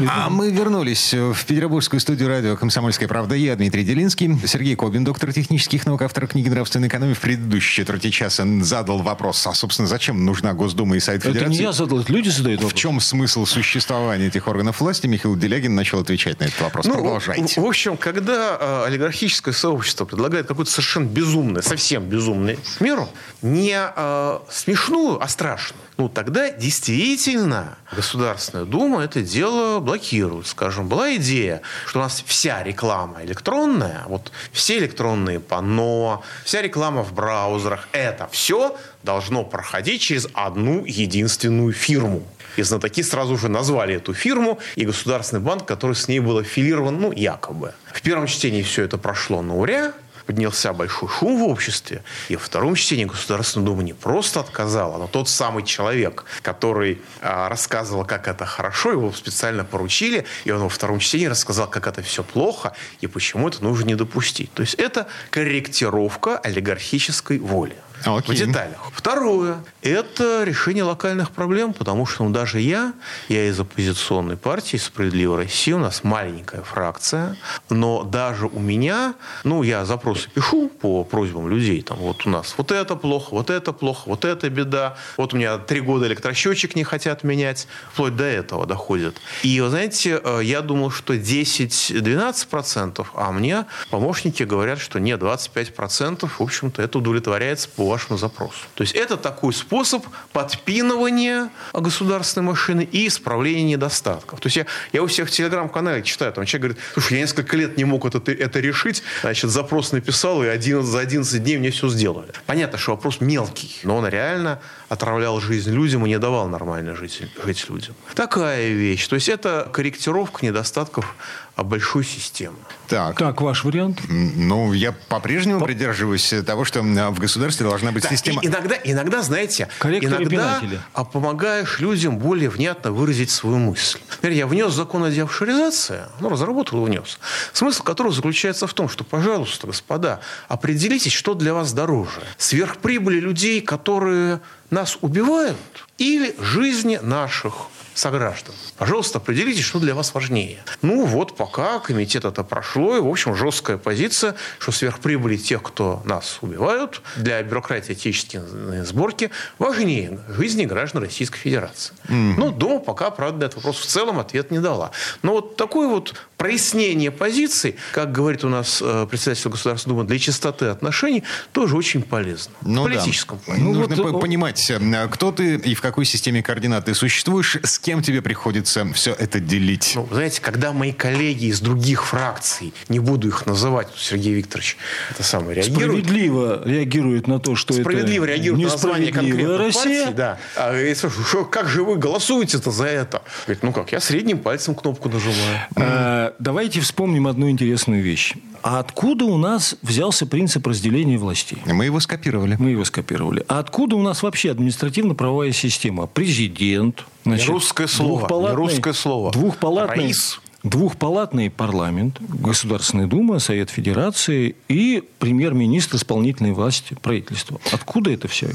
А 0.09 0.31
мы 0.31 0.51
вернулись 0.51 1.13
в 1.13 1.45
Петербургскую 1.45 2.01
студию 2.01 2.29
радио 2.29 2.57
«Комсомольская 2.57 3.09
правда». 3.09 3.35
Я 3.35 3.57
Дмитрий 3.57 3.85
Делинский. 3.85 4.39
Сергей 4.47 4.75
Кобин, 4.77 5.05
доктор 5.05 5.33
технических 5.33 5.85
наук, 5.87 6.03
автор 6.03 6.27
книги 6.27 6.49
«Нравственная 6.49 6.89
экономия». 6.89 7.15
В 7.15 7.21
предыдущей 7.21 7.77
четверти 7.77 8.11
часа 8.11 8.45
задал 8.63 8.99
вопрос, 9.01 9.47
а, 9.47 9.53
собственно, 9.55 9.89
зачем 9.89 10.25
нужна 10.25 10.55
Госдума 10.55 10.97
и 10.97 11.01
Совет 11.01 11.23
Это 11.23 11.31
Федерации? 11.33 11.53
не 11.59 11.63
я 11.63 11.73
задал, 11.73 12.01
это 12.01 12.13
люди 12.13 12.29
задают 12.29 12.61
В 12.61 12.65
вопрос. 12.65 12.81
чем 12.81 13.01
смысл 13.01 13.45
существования 13.47 14.29
этих 14.29 14.49
органов 14.49 14.81
власти? 14.81 15.07
Михаил 15.07 15.37
Делягин 15.37 15.75
начал 15.75 16.01
отвечать 16.01 16.41
на 16.41 16.45
этот 16.45 16.61
вопрос. 16.61 16.87
Ну, 16.87 16.95
Продолжайте. 16.95 17.61
В, 17.61 17.65
в 17.65 17.67
общем, 17.67 17.97
когда 17.97 18.57
э, 18.61 18.85
олигархическое 18.87 19.53
сообщество 19.55 20.05
предлагает 20.05 20.47
какую-то 20.47 20.71
совершенно 20.71 21.07
безумную, 21.07 21.63
совсем 21.63 22.05
безумную 22.05 22.59
меру, 22.81 23.09
не 23.43 23.77
э, 23.77 24.39
смешную, 24.51 25.23
а 25.23 25.29
страшную, 25.29 25.81
ну, 25.97 26.09
тогда 26.09 26.51
действительно 26.51 27.77
Государственная 27.95 28.65
Дума 28.65 29.03
это 29.03 29.21
дело 29.23 29.81
блокирует. 29.91 30.47
Скажем, 30.47 30.89
была 30.89 31.17
идея, 31.17 31.63
что 31.87 31.99
у 31.99 32.03
нас 32.03 32.23
вся 32.25 32.63
реклама 32.63 33.25
электронная, 33.25 34.05
вот 34.07 34.31
все 34.53 34.79
электронные 34.79 35.41
панно, 35.41 36.23
вся 36.45 36.63
реклама 36.63 37.03
в 37.03 37.13
браузерах, 37.13 37.89
это 37.91 38.29
все 38.31 38.77
должно 39.03 39.43
проходить 39.43 40.01
через 40.01 40.29
одну 40.33 40.85
единственную 40.85 41.73
фирму. 41.73 42.23
И 42.57 42.63
знатоки 42.63 43.03
сразу 43.03 43.37
же 43.37 43.49
назвали 43.49 43.97
эту 43.97 44.15
фирму 44.15 44.61
и 44.77 44.87
Государственный 44.87 45.43
банк, 45.43 45.65
который 45.65 45.97
с 45.97 46.07
ней 46.07 46.21
был 46.21 46.39
аффилирован, 46.39 47.01
ну, 47.01 47.13
якобы. 47.13 47.73
В 47.93 48.01
первом 48.03 48.29
чтении 48.29 48.63
все 48.63 48.85
это 48.85 48.97
прошло 48.97 49.43
на 49.43 49.57
уря, 49.57 49.93
поднялся 50.31 50.73
большой 50.73 51.09
шум 51.09 51.41
в 51.41 51.49
обществе. 51.49 52.05
И 52.29 52.37
во 52.37 52.41
втором 52.41 52.77
чтении 52.77 53.05
Государственная 53.05 53.67
Дума 53.67 53.83
не 53.83 53.95
просто 53.95 54.39
отказала, 54.39 54.97
но 54.97 55.09
тот 55.09 55.29
самый 55.29 55.65
человек, 55.65 56.25
который 56.43 57.03
а, 57.21 57.49
рассказывал, 57.49 58.05
как 58.05 58.29
это 58.29 58.47
хорошо, 58.47 58.93
его 58.93 59.13
специально 59.13 59.65
поручили, 59.65 60.25
и 60.45 60.53
он 60.53 60.63
во 60.63 60.69
втором 60.69 61.01
чтении 61.01 61.27
рассказал, 61.27 61.69
как 61.69 61.89
это 61.89 62.01
все 62.03 62.23
плохо 62.23 62.75
и 63.01 63.09
почему 63.09 63.49
это 63.49 63.65
нужно 63.65 63.89
не 63.89 63.97
допустить. 63.97 64.53
То 64.55 64.63
есть 64.63 64.75
это 64.75 65.09
корректировка 65.31 66.39
олигархической 66.39 67.41
воли. 67.41 67.75
А, 68.05 68.17
окей. 68.17 68.35
В 68.35 68.39
деталях. 68.39 68.79
Второе– 68.93 69.63
это 69.83 70.45
решение 70.45 70.85
локальных 70.85 71.31
проблем, 71.31 71.73
потому 71.73 72.07
что 72.07 72.25
ну, 72.25 72.31
даже 72.31 72.61
я, 72.61 72.93
я 73.29 73.47
из 73.49 73.59
оппозиционной 73.61 74.37
партии 74.37 74.77
«Справедливая 74.77 75.45
Россия», 75.45 75.77
у 75.77 75.79
нас 75.79 76.05
маленькая 76.05 76.63
фракция, 76.63 77.37
но 77.69 78.03
даже 78.03 78.47
у 78.47 78.59
меня, 78.59 79.15
ну, 79.45 79.63
я 79.63 79.85
запросы 79.85 80.31
пишу 80.31 80.69
по 80.69 81.05
просьбам 81.05 81.49
людей, 81.49 81.83
там, 81.83 81.99
вот 81.99 82.27
у 82.27 82.31
нас 82.31 82.55
вот 82.57 82.73
это 82.73 82.97
плохо, 82.97 83.29
вот 83.31 83.51
это 83.51 83.73
плохо, 83.73 84.03
вот 84.07 84.25
это 84.25 84.49
беда, 84.49 84.97
вот 85.17 85.35
у 85.35 85.37
меня 85.37 85.59
три 85.59 85.81
года 85.81 86.07
электросчетчик 86.07 86.75
не 86.77 86.85
хотят 86.85 87.25
менять, 87.25 87.69
вплоть 87.93 88.17
до 88.17 88.25
этого 88.25 88.67
доходит. 88.67 89.21
И, 89.43 89.61
вы 89.61 89.69
знаете, 89.69 90.21
э, 90.23 90.41
я 90.43 90.61
думал, 90.63 90.91
что 90.91 91.15
10-12%, 91.15 93.07
а 93.15 93.33
мне 93.33 93.67
помощники 93.91 94.43
говорят, 94.43 94.81
что 94.81 94.99
нет, 95.01 95.21
25%, 95.21 96.29
в 96.39 96.43
общем-то, 96.43 96.83
это 96.83 96.99
удовлетворяется 96.99 97.69
по 97.69 97.90
вашему 97.91 98.19
запросу. 98.19 98.67
То 98.75 98.83
есть 98.83 98.95
это 98.95 99.17
такой 99.17 99.53
способ 99.53 100.07
подпинывания 100.33 101.51
государственной 101.73 102.47
машины 102.47 102.89
и 102.91 103.09
исправления 103.09 103.65
недостатков. 103.65 104.41
То 104.41 104.47
есть 104.47 104.57
я, 104.57 104.67
я 104.93 105.03
у 105.03 105.07
всех 105.07 105.29
в 105.29 105.31
телеграм-канале 105.31 106.03
читаю, 106.03 106.33
там 106.33 106.47
человек 106.47 106.63
говорит, 106.63 106.83
слушай, 106.95 107.15
я 107.15 107.21
несколько 107.21 107.57
лет 107.57 107.77
не 107.77 107.85
мог 107.85 108.05
это, 108.07 108.33
это 108.33 108.61
решить, 108.61 109.03
значит, 109.23 109.51
запрос 109.51 109.93
написал, 109.93 110.43
и 110.43 110.47
11, 110.47 110.89
за 110.89 111.01
11 111.01 111.43
дней 111.43 111.59
мне 111.59 111.71
все 111.71 111.89
сделали. 111.89 112.33
Понятно, 112.47 112.79
что 112.79 112.93
вопрос 112.93 113.21
мелкий, 113.21 113.79
но 113.83 113.97
он 113.97 114.07
реально 114.07 114.61
отравлял 114.89 115.41
жизнь 115.41 115.73
людям 115.73 116.07
и 116.07 116.09
не 116.09 116.19
давал 116.19 116.49
нормально 116.49 116.97
жить, 116.97 117.23
жить 117.45 117.69
людям. 117.69 117.95
Такая 118.15 118.69
вещь. 118.71 119.07
То 119.07 119.17
есть 119.17 119.29
это 119.29 119.69
корректировка 119.73 120.45
недостатков 120.45 121.15
а, 121.61 121.63
большой 121.63 122.05
системы. 122.05 122.57
Так. 122.89 123.19
Так, 123.19 123.43
ваш 123.43 123.65
вариант? 123.65 124.01
Ну, 124.09 124.73
я 124.73 124.93
по-прежнему 124.93 125.63
придерживаюсь 125.63 126.33
того, 126.47 126.65
что 126.65 126.81
в 126.81 127.19
государстве 127.19 127.67
должна 127.67 127.93
быть 127.93 128.03
Да, 128.03 128.09
система... 128.09 128.41
и 128.41 128.47
иногда, 128.47 128.77
иногда, 128.83 129.21
знаете, 129.21 129.69
Корректоры 129.79 130.25
иногда 130.25 130.59
а, 130.95 131.05
помогаешь 131.05 131.79
людям 131.79 132.19
более 132.19 132.49
внятно 132.49 132.93
выразить 132.93 133.31
свою 133.31 133.59
мысль. 133.59 133.99
Например, 134.11 134.39
я 134.39 134.47
внес 134.47 134.73
закон 134.73 135.05
о 135.05 135.11
деофшоризации, 135.11 136.05
ну, 136.21 136.31
разработал 136.31 136.83
и 136.83 136.89
внес, 136.89 137.19
смысл 137.53 137.83
которого 137.83 138.13
заключается 138.15 138.67
в 138.67 138.73
том, 138.73 138.89
что, 138.89 139.05
пожалуйста, 139.05 139.67
господа, 139.67 140.21
определитесь, 140.49 141.13
что 141.13 141.35
для 141.35 141.53
вас 141.53 141.75
дороже. 141.75 142.23
Сверхприбыли 142.39 143.21
людей, 143.21 143.61
которые 143.61 144.41
нас 144.71 144.97
убивают, 145.03 145.59
или 145.99 146.35
жизни 146.41 146.99
наших 147.03 147.69
сограждан. 148.01 148.55
Пожалуйста, 148.79 149.19
определитесь, 149.19 149.65
что 149.65 149.79
для 149.79 149.95
вас 149.95 150.15
важнее. 150.15 150.65
Ну 150.83 151.05
вот 151.05 151.37
пока 151.37 151.79
комитет 151.79 152.25
это 152.25 152.43
прошло, 152.43 152.97
и, 152.97 153.01
в 153.01 153.07
общем, 153.07 153.35
жесткая 153.35 153.77
позиция, 153.77 154.35
что 154.59 154.73
сверхприбыли 154.73 155.37
тех, 155.37 155.63
кто 155.63 156.03
нас 156.05 156.39
убивают, 156.41 157.03
для 157.17 157.43
бюрократии 157.43 157.93
отечественной 157.93 158.85
сборки 158.85 159.31
важнее 159.59 160.19
жизни 160.29 160.65
граждан 160.65 161.03
Российской 161.03 161.39
Федерации. 161.39 161.93
Ну, 162.09 162.51
Дума 162.51 162.81
пока, 162.81 163.11
правда, 163.11 163.41
на 163.41 163.45
этот 163.45 163.57
вопрос 163.57 163.79
в 163.79 163.87
целом 163.87 164.19
ответ 164.19 164.51
не 164.51 164.59
дала. 164.59 164.91
Но 165.23 165.33
вот 165.33 165.57
такой 165.57 165.87
вот 165.87 166.15
прояснение 166.41 167.11
позиций, 167.11 167.77
как 167.93 168.13
говорит 168.13 168.45
у 168.45 168.49
нас 168.49 168.81
э, 168.83 169.07
председатель 169.11 169.51
Государственной 169.51 169.93
Думы, 169.93 170.09
для 170.09 170.19
чистоты 170.19 170.67
отношений 170.67 171.23
тоже 171.53 171.77
очень 171.77 172.01
полезно. 172.03 172.55
Ну, 172.63 172.81
в 172.81 172.85
политическом 172.87 173.37
да. 173.37 173.45
плане. 173.45 173.63
Ну, 173.63 173.75
Нужно 173.75 174.05
вот, 174.05 174.23
понимать, 174.23 174.71
э, 174.71 175.09
кто 175.09 175.33
ты 175.33 175.57
и 175.57 175.75
в 175.75 175.83
какой 175.83 176.07
системе 176.07 176.43
координат 176.43 176.87
ты 176.87 176.95
существуешь, 176.95 177.59
с 177.63 177.79
кем 177.79 178.03
тебе 178.03 178.23
приходится 178.23 178.91
все 178.95 179.13
это 179.13 179.39
делить. 179.39 179.93
Ну, 179.95 180.09
знаете, 180.11 180.41
когда 180.41 180.73
мои 180.73 180.93
коллеги 180.93 181.45
из 181.45 181.61
других 181.61 182.07
фракций, 182.07 182.73
не 182.89 183.01
буду 183.01 183.29
их 183.29 183.45
называть, 183.45 183.89
Сергей 183.95 184.33
Викторович, 184.33 184.79
это 185.11 185.23
самое 185.23 185.57
реагирует. 185.57 186.07
Справедливо 186.07 186.63
реагирует 186.65 187.27
на 187.27 187.39
то, 187.39 187.55
что 187.55 187.75
Справедливо 187.75 188.25
это 188.25 188.33
реагирует 188.33 188.65
на 188.65 188.73
название 188.73 189.09
несправедливая 189.09 189.59
конкретной 189.59 189.67
Россия. 189.67 190.05
партии, 190.07 190.17
да. 190.17 190.39
А, 190.57 190.71
говорит, 190.71 190.97
«Слушай, 190.97 191.23
шо, 191.25 191.45
как 191.45 191.69
же 191.69 191.85
вы 191.85 191.97
голосуете-то 191.97 192.71
за 192.71 192.87
это? 192.87 193.23
Говорит, 193.45 193.63
ну 193.63 193.73
как, 193.75 193.93
я 193.93 194.01
средним 194.01 194.39
пальцем 194.39 194.75
кнопку 194.75 195.11
нажимаю. 195.11 196.30
Давайте 196.39 196.81
вспомним 196.81 197.27
одну 197.27 197.51
интересную 197.51 198.03
вещь. 198.03 198.35
А 198.63 198.79
откуда 198.79 199.25
у 199.25 199.37
нас 199.39 199.77
взялся 199.83 200.27
принцип 200.27 200.67
разделения 200.67 201.17
властей? 201.19 201.59
Мы 201.67 201.87
его 201.87 201.99
скопировали. 202.01 202.57
Мы 202.59 202.71
его 202.71 202.85
скопировали. 202.85 203.45
А 203.49 203.59
откуда 203.59 203.97
у 203.97 204.03
нас 204.03 204.23
вообще 204.23 204.51
административно-правовая 204.51 205.53
система? 205.53 206.07
Президент. 206.07 207.05
Значит, 207.25 207.49
русское 207.49 207.87
слово, 207.87 208.21
двухпалатный- 208.29 208.51
не 208.51 208.57
русское 208.57 208.93
слово. 208.93 209.33
Двухпалатный, 209.33 210.05
Раис. 210.05 210.41
Двухпалатный 210.63 211.51
парламент, 211.51 212.19
Государственная 212.21 213.07
Дума, 213.07 213.39
Совет 213.39 213.71
Федерации 213.71 214.57
и 214.69 215.03
премьер-министр 215.19 215.97
исполнительной 215.97 216.53
власти, 216.53 216.97
правительства. 217.01 217.61
Откуда 217.73 218.11
это 218.11 218.29
все? 218.29 218.51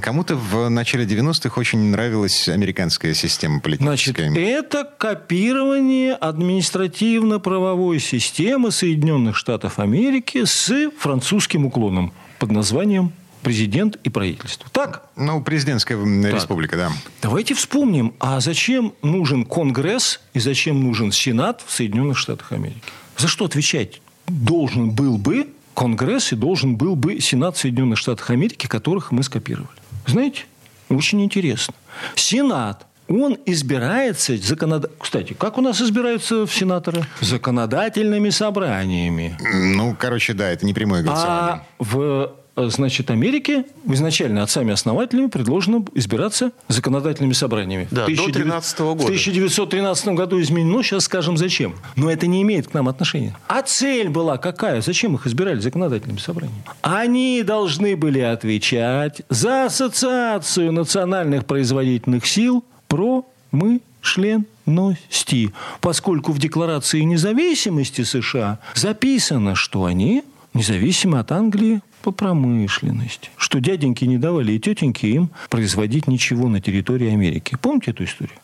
Кому-то 0.00 0.36
в 0.36 0.68
начале 0.68 1.04
90-х 1.04 1.60
очень 1.60 1.78
нравилась 1.90 2.48
американская 2.48 3.14
система 3.14 3.60
Значит, 3.62 4.16
политическая. 4.16 4.32
это 4.34 4.84
копирование 4.98 6.14
административно-правовой 6.14 8.00
системы 8.00 8.70
Соединенных 8.70 9.36
Штатов 9.36 9.78
Америки 9.78 10.44
с 10.44 10.90
французским 10.98 11.66
уклоном 11.66 12.12
под 12.38 12.50
названием 12.52 13.12
президент 13.42 13.96
и 14.04 14.10
правительство. 14.10 14.68
Так? 14.72 15.04
Ну, 15.16 15.42
президентская 15.42 15.96
м, 15.96 16.24
республика, 16.26 16.76
да. 16.76 16.92
Давайте 17.22 17.54
вспомним, 17.54 18.14
а 18.20 18.40
зачем 18.40 18.94
нужен 19.02 19.44
Конгресс 19.44 20.20
и 20.34 20.40
зачем 20.40 20.82
нужен 20.82 21.12
Сенат 21.12 21.62
в 21.66 21.72
Соединенных 21.72 22.18
Штатах 22.18 22.52
Америки? 22.52 22.82
За 23.16 23.28
что 23.28 23.44
отвечать 23.44 24.00
должен 24.26 24.90
был 24.90 25.18
бы 25.18 25.48
Конгресс 25.74 26.32
и 26.32 26.36
должен 26.36 26.76
был 26.76 26.96
бы 26.96 27.20
Сенат 27.20 27.56
Соединенных 27.56 27.98
Штатов 27.98 28.30
Америки, 28.30 28.66
которых 28.66 29.12
мы 29.12 29.22
скопировали? 29.22 29.68
Знаете, 30.06 30.44
очень 30.88 31.22
интересно. 31.22 31.74
Сенат 32.14 32.86
он 33.10 33.36
избирается 33.44 34.36
законод... 34.36 34.90
Кстати, 35.00 35.32
как 35.32 35.58
у 35.58 35.60
нас 35.60 35.80
избираются 35.80 36.46
в 36.46 36.54
сенаторы? 36.54 37.04
Законодательными 37.20 38.30
собраниями. 38.30 39.36
Ну, 39.40 39.96
короче, 39.98 40.32
да, 40.32 40.48
это 40.48 40.64
не 40.64 40.72
прямое 40.72 41.02
голосование. 41.02 41.54
А 41.54 41.64
в 41.78 42.32
значит, 42.68 43.10
Америке 43.10 43.64
изначально 43.86 44.42
отцами-основателями 44.42 45.28
предложено 45.28 45.84
избираться 45.94 46.52
законодательными 46.68 47.32
собраниями. 47.32 47.88
Да, 47.90 48.04
В 48.04 48.06
до 48.06 48.12
1900 48.12 48.42
13 48.42 48.78
года. 48.80 49.02
В 49.02 49.06
1913 49.06 50.08
году 50.08 50.40
изменено, 50.40 50.82
сейчас 50.82 51.04
скажем 51.04 51.36
зачем. 51.36 51.74
Но 51.96 52.10
это 52.10 52.26
не 52.26 52.42
имеет 52.42 52.68
к 52.68 52.74
нам 52.74 52.88
отношения. 52.88 53.36
А 53.48 53.62
цель 53.62 54.08
была 54.08 54.36
какая? 54.36 54.82
Зачем 54.82 55.14
их 55.14 55.26
избирали 55.26 55.60
законодательными 55.60 56.18
собраниями? 56.18 56.62
Они 56.82 57.42
должны 57.42 57.96
были 57.96 58.20
отвечать 58.20 59.22
за 59.28 59.66
ассоциацию 59.66 60.72
национальных 60.72 61.46
производительных 61.46 62.26
сил 62.26 62.64
промышленности, 62.88 65.52
поскольку 65.80 66.32
в 66.32 66.38
Декларации 66.38 67.00
независимости 67.00 68.02
США 68.02 68.58
записано, 68.74 69.54
что 69.54 69.84
они 69.84 70.22
независимы 70.54 71.18
от 71.18 71.32
Англии 71.32 71.80
по 72.02 72.12
промышленности. 72.12 73.30
Что 73.36 73.60
дяденьки 73.60 74.04
не 74.04 74.18
давали 74.18 74.52
и 74.52 74.60
тетеньки 74.60 75.06
им 75.06 75.30
производить 75.48 76.06
ничего 76.06 76.48
на 76.48 76.60
территории 76.60 77.12
Америки. 77.12 77.56
Помните 77.60 77.90
эту 77.90 78.04
историю? 78.04 78.36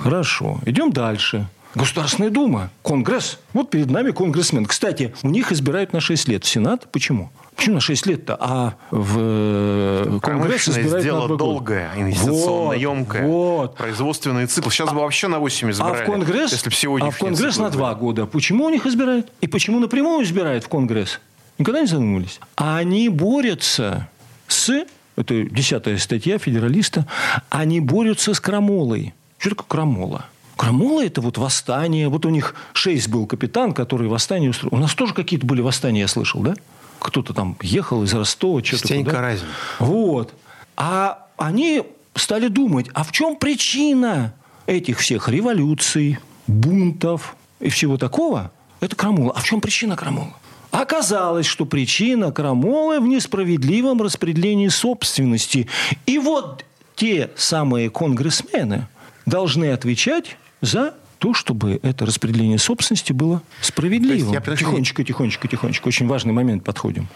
Хорошо. 0.00 0.60
Идем 0.66 0.92
дальше. 0.92 1.48
Государственная 1.74 2.30
Дума, 2.30 2.70
Конгресс. 2.82 3.38
Вот 3.52 3.70
перед 3.70 3.90
нами 3.90 4.10
конгрессмен. 4.10 4.66
Кстати, 4.66 5.14
у 5.22 5.28
них 5.28 5.52
избирают 5.52 5.92
на 5.92 6.00
6 6.00 6.28
лет 6.28 6.44
в 6.44 6.48
Сенат. 6.48 6.90
Почему? 6.90 7.30
Почему 7.60 7.74
на 7.74 7.80
6 7.82 8.06
лет-то? 8.06 8.38
А 8.40 8.74
в 8.90 9.16
э, 9.18 10.18
Конгресс 10.22 10.66
избирают 10.66 10.92
на 10.94 11.02
дело 11.02 11.18
2 11.18 11.28
года. 11.28 11.38
долгое, 11.38 11.90
инвестиционно 11.94 12.68
Вот, 12.68 12.76
емкое. 12.76 13.26
Вот. 13.26 13.76
Производственный 13.76 14.46
цикл. 14.46 14.70
Сейчас 14.70 14.90
бы 14.90 15.00
вообще 15.00 15.28
на 15.28 15.40
8 15.40 15.68
А 15.68 15.70
избирали. 15.70 16.02
в 16.02 16.06
Конгресс, 16.06 16.52
Если 16.52 16.70
бы 16.70 16.74
сегодня 16.74 17.08
а 17.08 17.10
в 17.10 17.18
Конгресс 17.18 17.58
на 17.58 17.68
два 17.68 17.94
года. 17.94 18.24
Почему 18.24 18.64
у 18.64 18.70
них 18.70 18.86
избирают? 18.86 19.30
И 19.42 19.46
почему 19.46 19.78
напрямую 19.78 20.24
избирают 20.24 20.64
в 20.64 20.68
Конгресс? 20.68 21.20
Никогда 21.58 21.82
не 21.82 21.86
задумывались? 21.86 22.40
А 22.56 22.78
они 22.78 23.10
борются 23.10 24.08
с... 24.48 24.86
Это 25.16 25.44
десятая 25.44 25.98
статья 25.98 26.38
федералиста. 26.38 27.06
Они 27.50 27.80
борются 27.80 28.32
с 28.32 28.40
крамолой. 28.40 29.12
Что 29.36 29.50
такое 29.50 29.66
крамола? 29.68 30.24
Крамола– 30.56 31.04
это 31.06 31.20
вот 31.20 31.36
восстание. 31.36 32.08
Вот 32.08 32.24
у 32.24 32.30
них 32.30 32.54
шесть 32.72 33.08
был 33.08 33.26
капитан, 33.26 33.74
который 33.74 34.08
восстание 34.08 34.48
устроил. 34.48 34.74
У 34.74 34.78
нас 34.78 34.94
тоже 34.94 35.12
какие-то 35.12 35.44
были 35.44 35.60
восстания, 35.60 36.00
я 36.00 36.08
слышал, 36.08 36.40
да? 36.40 36.54
Кто-то 37.00 37.34
там 37.34 37.56
ехал 37.62 38.04
из 38.04 38.14
Ростова, 38.14 38.62
что-то 38.62 38.86
Стенька 38.86 39.10
куда. 39.10 39.22
Разин. 39.22 39.46
Вот. 39.78 40.34
А 40.76 41.26
они 41.36 41.82
стали 42.14 42.48
думать, 42.48 42.86
а 42.94 43.02
в 43.02 43.12
чем 43.12 43.36
причина 43.36 44.34
этих 44.66 44.98
всех 44.98 45.28
революций, 45.28 46.18
бунтов 46.46 47.34
и 47.58 47.70
всего 47.70 47.96
такого? 47.96 48.52
Это 48.80 48.94
крамола. 48.94 49.32
А 49.34 49.40
в 49.40 49.44
чем 49.44 49.60
причина 49.60 49.96
крамолы? 49.96 50.32
Оказалось, 50.70 51.46
что 51.46 51.64
причина 51.64 52.30
крамолы 52.30 53.00
в 53.00 53.06
несправедливом 53.06 54.00
распределении 54.00 54.68
собственности. 54.68 55.68
И 56.06 56.18
вот 56.18 56.64
те 56.94 57.30
самые 57.36 57.90
конгрессмены 57.90 58.86
должны 59.26 59.72
отвечать 59.72 60.36
за 60.60 60.94
то, 61.20 61.34
чтобы 61.34 61.78
это 61.82 62.06
распределение 62.06 62.58
собственности 62.58 63.12
было 63.12 63.42
справедливым. 63.60 64.32
я 64.32 64.40
подожди. 64.40 64.64
Тихонечко, 64.64 65.04
тихонечко, 65.04 65.48
тихонечко. 65.48 65.88
Очень 65.88 66.06
важный 66.06 66.32
момент 66.32 66.64
подходим. 66.64 67.08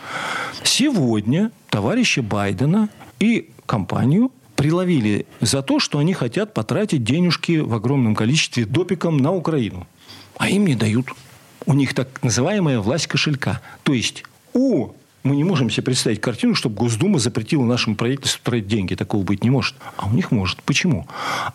Сегодня 0.62 1.50
товарища 1.70 2.22
Байдена 2.22 2.90
и 3.18 3.48
компанию 3.64 4.30
приловили 4.56 5.24
за 5.40 5.62
то, 5.62 5.80
что 5.80 5.98
они 5.98 6.12
хотят 6.12 6.52
потратить 6.52 7.02
денежки 7.02 7.58
в 7.58 7.72
огромном 7.72 8.14
количестве 8.14 8.66
допиком 8.66 9.16
на 9.16 9.32
Украину. 9.32 9.86
А 10.36 10.50
им 10.50 10.66
не 10.66 10.74
дают. 10.74 11.06
У 11.64 11.72
них 11.72 11.94
так 11.94 12.22
называемая 12.22 12.80
власть 12.80 13.06
кошелька. 13.06 13.62
То 13.84 13.94
есть 13.94 14.24
у 14.52 14.90
мы 15.24 15.36
не 15.36 15.42
можем 15.42 15.70
себе 15.70 15.84
представить 15.84 16.20
картину, 16.20 16.54
чтобы 16.54 16.76
Госдума 16.76 17.18
запретила 17.18 17.64
нашему 17.64 17.96
правительству 17.96 18.40
тратить 18.44 18.68
деньги. 18.68 18.94
Такого 18.94 19.22
быть 19.22 19.42
не 19.42 19.50
может. 19.50 19.74
А 19.96 20.06
у 20.06 20.10
них 20.10 20.30
может. 20.30 20.62
Почему? 20.62 21.08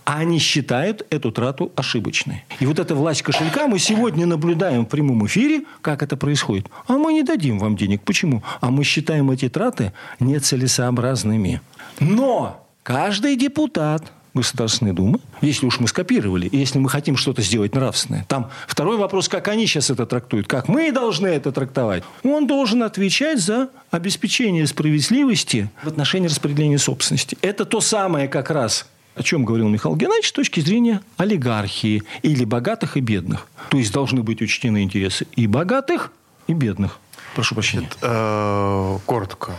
А 0.06 0.18
они 0.18 0.40
считают 0.40 1.06
эту 1.12 1.32
трату 1.32 1.72
ошибочной. 1.76 2.44
И 2.60 2.66
вот 2.66 2.80
эта 2.80 2.96
власть 2.96 3.22
кошелька 3.22 3.68
мы 3.68 3.78
сегодня 3.78 4.26
наблюдаем 4.26 4.86
в 4.86 4.90
прямом 4.90 5.26
эфире, 5.28 5.66
как 5.82 6.02
это 6.02 6.18
происходит. 6.18 6.68
А 6.88 6.94
мы 6.94 7.14
не 7.14 7.22
дадим 7.22 7.60
вам 7.60 7.78
денег. 7.78 8.02
Почему? 8.02 8.44
А 8.60 8.72
мы 8.72 8.84
считаем 8.84 9.30
эти 9.30 9.48
траты 9.50 9.94
нецелесообразными. 10.20 11.62
Но 12.00 12.66
каждый 12.82 13.36
депутат 13.36 14.12
Государственной 14.34 14.94
Думы, 14.94 15.20
если 15.42 15.66
уж 15.66 15.80
мы 15.80 15.88
скопировали, 15.88 16.48
и 16.48 16.58
если 16.58 16.80
мы 16.80 16.90
хотим 16.90 17.18
что-то 17.18 17.42
сделать 17.42 17.76
нравственное. 17.76 18.26
Там 18.28 18.50
второй 18.68 18.98
вопрос, 18.98 19.28
как 19.28 19.48
они 19.48 19.66
сейчас 19.66 19.90
это 19.90 20.06
трактуют, 20.06 20.48
как 20.48 20.68
мы 20.68 20.92
должны 20.92 21.28
это 21.28 21.52
трактовать. 21.52 22.04
Он 22.24 22.48
должен 22.48 22.84
отвечать 22.84 23.40
за 23.40 23.70
обеспечение 23.92 24.68
справедливости 24.68 25.70
в 25.84 25.88
отношении 25.88 26.28
распределения 26.28 26.78
собственности. 26.78 27.38
Это 27.42 27.66
то 27.66 27.82
самое 27.82 28.28
как 28.28 28.50
раз, 28.50 28.86
о 29.16 29.24
чем 29.24 29.46
говорил 29.46 29.68
Михаил 29.68 29.96
Геннадьевич, 29.96 30.30
с 30.30 30.32
точки 30.32 30.60
зрения 30.60 31.02
олигархии 31.18 32.04
или 32.22 32.44
богатых 32.46 32.98
и 32.98 33.02
бедных. 33.02 33.48
То 33.70 33.78
есть 33.78 33.92
должны 33.92 34.24
быть 34.24 34.42
учтены 34.42 34.84
интересы 34.84 35.28
и 35.36 35.48
богатых, 35.48 36.12
и 36.48 36.54
бедных. 36.54 37.00
Прошу 37.36 37.56
прощения. 37.56 37.90
Э, 38.02 38.98
Коротко. 39.06 39.54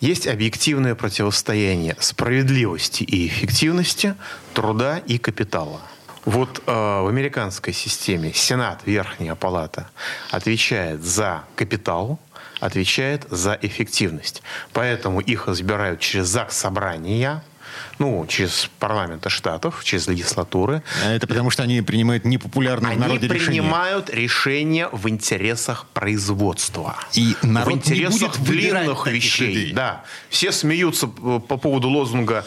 Есть 0.00 0.28
объективное 0.28 0.94
противостояние 0.94 1.96
справедливости 1.98 3.02
и 3.02 3.26
эффективности, 3.26 4.14
труда 4.54 4.98
и 4.98 5.18
капитала. 5.18 5.80
Вот 6.24 6.62
э, 6.66 6.70
в 6.70 7.08
американской 7.08 7.72
системе 7.72 8.32
Сенат, 8.32 8.82
Верхняя 8.86 9.34
Палата, 9.34 9.88
отвечает 10.30 11.02
за 11.02 11.44
капитал, 11.56 12.20
отвечает 12.60 13.26
за 13.30 13.58
эффективность. 13.60 14.42
Поэтому 14.72 15.20
их 15.20 15.48
избирают 15.48 16.00
через 16.00 16.26
ЗАГС 16.26 16.56
собрания, 16.56 17.42
ну, 17.98 18.26
через 18.26 18.70
парламенты 18.78 19.30
штатов, 19.30 19.82
через 19.84 20.06
легислатуры. 20.08 20.82
А 21.04 21.12
это 21.12 21.26
потому, 21.26 21.50
что 21.50 21.62
они 21.62 21.82
принимают 21.82 22.24
непопулярные 22.24 22.92
они 22.92 22.96
в 22.96 23.00
народе 23.00 23.26
решения. 23.28 23.60
Они 23.60 23.60
принимают 23.60 24.10
решения 24.10 24.88
в 24.92 25.08
интересах 25.08 25.86
производства. 25.92 26.96
И 27.14 27.34
народ 27.42 27.74
в 27.74 27.76
интересах 27.76 28.38
не 28.38 28.44
будет 28.44 28.60
длинных 28.60 29.06
вещей. 29.06 29.54
Людей. 29.54 29.72
Да. 29.72 30.04
Все 30.28 30.52
смеются 30.52 31.06
по 31.06 31.56
поводу 31.56 31.88
лозунга 31.88 32.44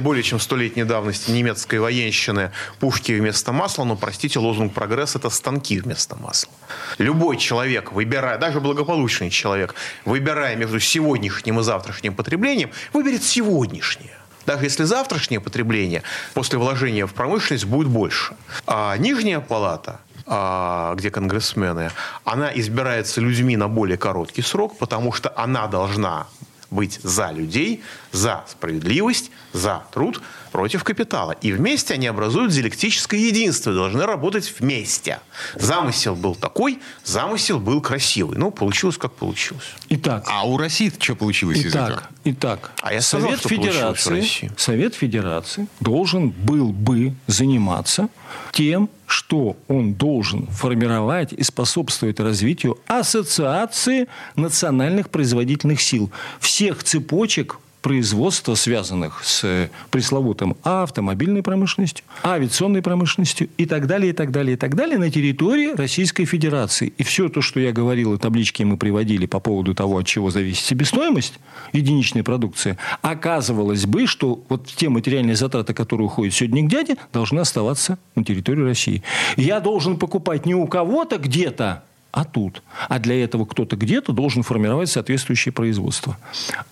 более 0.00 0.22
чем 0.22 0.40
столетней 0.40 0.84
давности 0.84 1.30
немецкой 1.30 1.80
военщины 1.80 2.52
«Пушки 2.80 3.12
вместо 3.12 3.52
масла», 3.52 3.84
но, 3.84 3.96
простите, 3.96 4.38
лозунг 4.38 4.72
«Прогресс»— 4.72 5.14
это 5.16 5.30
станки 5.30 5.80
вместо 5.80 6.16
масла. 6.16 6.52
Любой 6.98 7.36
человек, 7.36 7.92
выбирая, 7.92 8.38
даже 8.38 8.60
благополучный 8.60 9.30
человек, 9.30 9.74
выбирая 10.04 10.56
между 10.56 10.80
сегодняшним 10.80 11.60
и 11.60 11.62
завтрашним 11.62 12.14
потреблением, 12.14 12.70
выберет 12.92 13.22
сегодняшнее. 13.22 14.16
Даже 14.48 14.64
если 14.64 14.84
завтрашнее 14.84 15.40
потребление 15.40 16.02
после 16.32 16.58
вложения 16.58 17.06
в 17.06 17.12
промышленность 17.12 17.66
будет 17.66 17.88
больше. 17.88 18.34
А 18.66 18.96
нижняя 18.96 19.40
палата 19.40 20.00
а, 20.24 20.94
где 20.94 21.10
конгрессмены, 21.10 21.90
она 22.24 22.50
избирается 22.54 23.20
людьми 23.20 23.58
на 23.58 23.68
более 23.68 23.98
короткий 23.98 24.40
срок, 24.40 24.78
потому 24.78 25.12
что 25.12 25.30
она 25.36 25.66
должна 25.66 26.28
быть 26.70 26.98
за 27.02 27.30
людей, 27.30 27.82
за 28.10 28.42
справедливость, 28.46 29.30
за 29.52 29.82
труд 29.92 30.22
против 30.48 30.84
капитала. 30.84 31.32
И 31.32 31.52
вместе 31.52 31.94
они 31.94 32.06
образуют 32.06 32.52
диалектическое 32.52 33.20
единство, 33.20 33.72
должны 33.72 34.04
работать 34.04 34.52
вместе. 34.58 35.20
Замысел 35.54 36.14
был 36.14 36.34
такой, 36.34 36.80
замысел 37.04 37.58
был 37.58 37.80
красивый. 37.80 38.38
Ну, 38.38 38.50
получилось, 38.50 38.96
как 38.96 39.12
получилось. 39.12 39.64
Итак. 39.88 40.24
А 40.26 40.46
у 40.46 40.56
России 40.56 40.92
что 40.98 41.14
получилось 41.14 41.58
итак, 41.58 41.66
из 41.66 41.74
этого? 41.74 42.02
Итак, 42.24 42.72
а 42.82 42.92
я 42.92 43.00
Совет, 43.00 43.40
сказал, 43.40 43.58
Федерации, 43.58 44.50
Совет 44.56 44.94
Федерации 44.94 45.68
должен 45.80 46.30
был 46.30 46.72
бы 46.72 47.14
заниматься 47.26 48.08
тем, 48.52 48.90
что 49.06 49.56
он 49.68 49.94
должен 49.94 50.46
формировать 50.48 51.32
и 51.32 51.42
способствовать 51.42 52.20
развитию 52.20 52.78
ассоциации 52.86 54.08
национальных 54.36 55.08
производительных 55.08 55.80
сил. 55.80 56.10
Всех 56.40 56.84
цепочек 56.84 57.58
производства, 57.80 58.54
связанных 58.54 59.24
с 59.24 59.70
пресловутым 59.90 60.56
автомобильной 60.62 61.42
промышленностью, 61.42 62.04
авиационной 62.24 62.82
промышленностью 62.82 63.48
и 63.56 63.66
так 63.66 63.86
далее, 63.86 64.10
и 64.10 64.12
так 64.12 64.30
далее, 64.30 64.54
и 64.54 64.56
так 64.56 64.74
далее 64.74 64.98
на 64.98 65.10
территории 65.10 65.74
Российской 65.74 66.24
Федерации. 66.24 66.92
И 66.98 67.02
все 67.02 67.28
то, 67.28 67.40
что 67.40 67.60
я 67.60 67.72
говорил, 67.72 68.14
и 68.14 68.18
таблички 68.18 68.62
мы 68.62 68.76
приводили 68.76 69.26
по 69.26 69.40
поводу 69.40 69.74
того, 69.74 69.98
от 69.98 70.06
чего 70.06 70.30
зависит 70.30 70.64
себестоимость 70.64 71.34
единичной 71.72 72.22
продукции, 72.22 72.76
оказывалось 73.02 73.86
бы, 73.86 74.06
что 74.06 74.42
вот 74.48 74.66
те 74.66 74.88
материальные 74.88 75.36
затраты, 75.36 75.74
которые 75.74 76.06
уходят 76.06 76.34
сегодня 76.34 76.64
к 76.64 76.68
дяде, 76.68 76.96
должны 77.12 77.40
оставаться 77.40 77.98
на 78.14 78.24
территории 78.24 78.62
России. 78.62 79.02
Я 79.36 79.60
должен 79.60 79.96
покупать 79.98 80.46
не 80.46 80.54
у 80.54 80.66
кого-то 80.66 81.18
где-то, 81.18 81.84
а 82.10 82.24
тут. 82.24 82.62
А 82.88 82.98
для 82.98 83.22
этого 83.22 83.44
кто-то 83.44 83.76
где-то 83.76 84.12
должен 84.12 84.42
формировать 84.42 84.88
соответствующее 84.88 85.52
производство. 85.52 86.16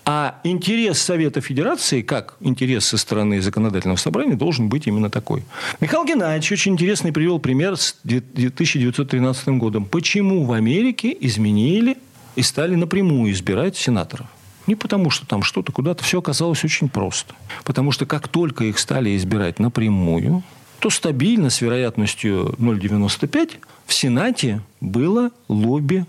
А 0.05 0.41
интерес 0.45 0.99
Совета 0.99 1.41
Федерации, 1.41 2.03
как 2.03 2.37
интерес 2.41 2.87
со 2.87 2.97
стороны 2.97 3.41
законодательного 3.43 3.99
собрания, 3.99 4.35
должен 4.35 4.69
быть 4.69 4.87
именно 4.87 5.11
такой. 5.11 5.45
Михаил 5.81 6.05
Геннадьевич 6.05 6.53
очень 6.53 6.73
интересный 6.73 7.13
привел 7.13 7.39
пример 7.39 7.77
с 7.77 7.97
1913 8.05 9.49
годом. 9.49 9.85
Почему 9.85 10.45
в 10.45 10.53
Америке 10.53 11.17
изменили 11.21 11.99
и 12.35 12.43
стали 12.43 12.75
напрямую 12.75 13.33
избирать 13.33 13.77
сенаторов? 13.77 14.27
Не 14.67 14.75
потому, 14.75 15.11
что 15.11 15.27
там 15.27 15.43
что-то 15.43 15.71
куда-то 15.71 16.03
все 16.03 16.19
оказалось 16.19 16.65
очень 16.65 16.89
просто. 16.89 17.35
Потому 17.63 17.93
что 17.93 18.05
как 18.07 18.27
только 18.27 18.65
их 18.65 18.79
стали 18.79 19.17
избирать 19.17 19.59
напрямую, 19.61 20.43
то 20.81 20.91
стабильно 20.91 21.51
с 21.51 21.61
вероятностью 21.61 22.55
0,95 22.59 23.59
в 23.87 23.95
Сенате 23.95 24.61
было 24.81 25.31
лобби 25.49 26.05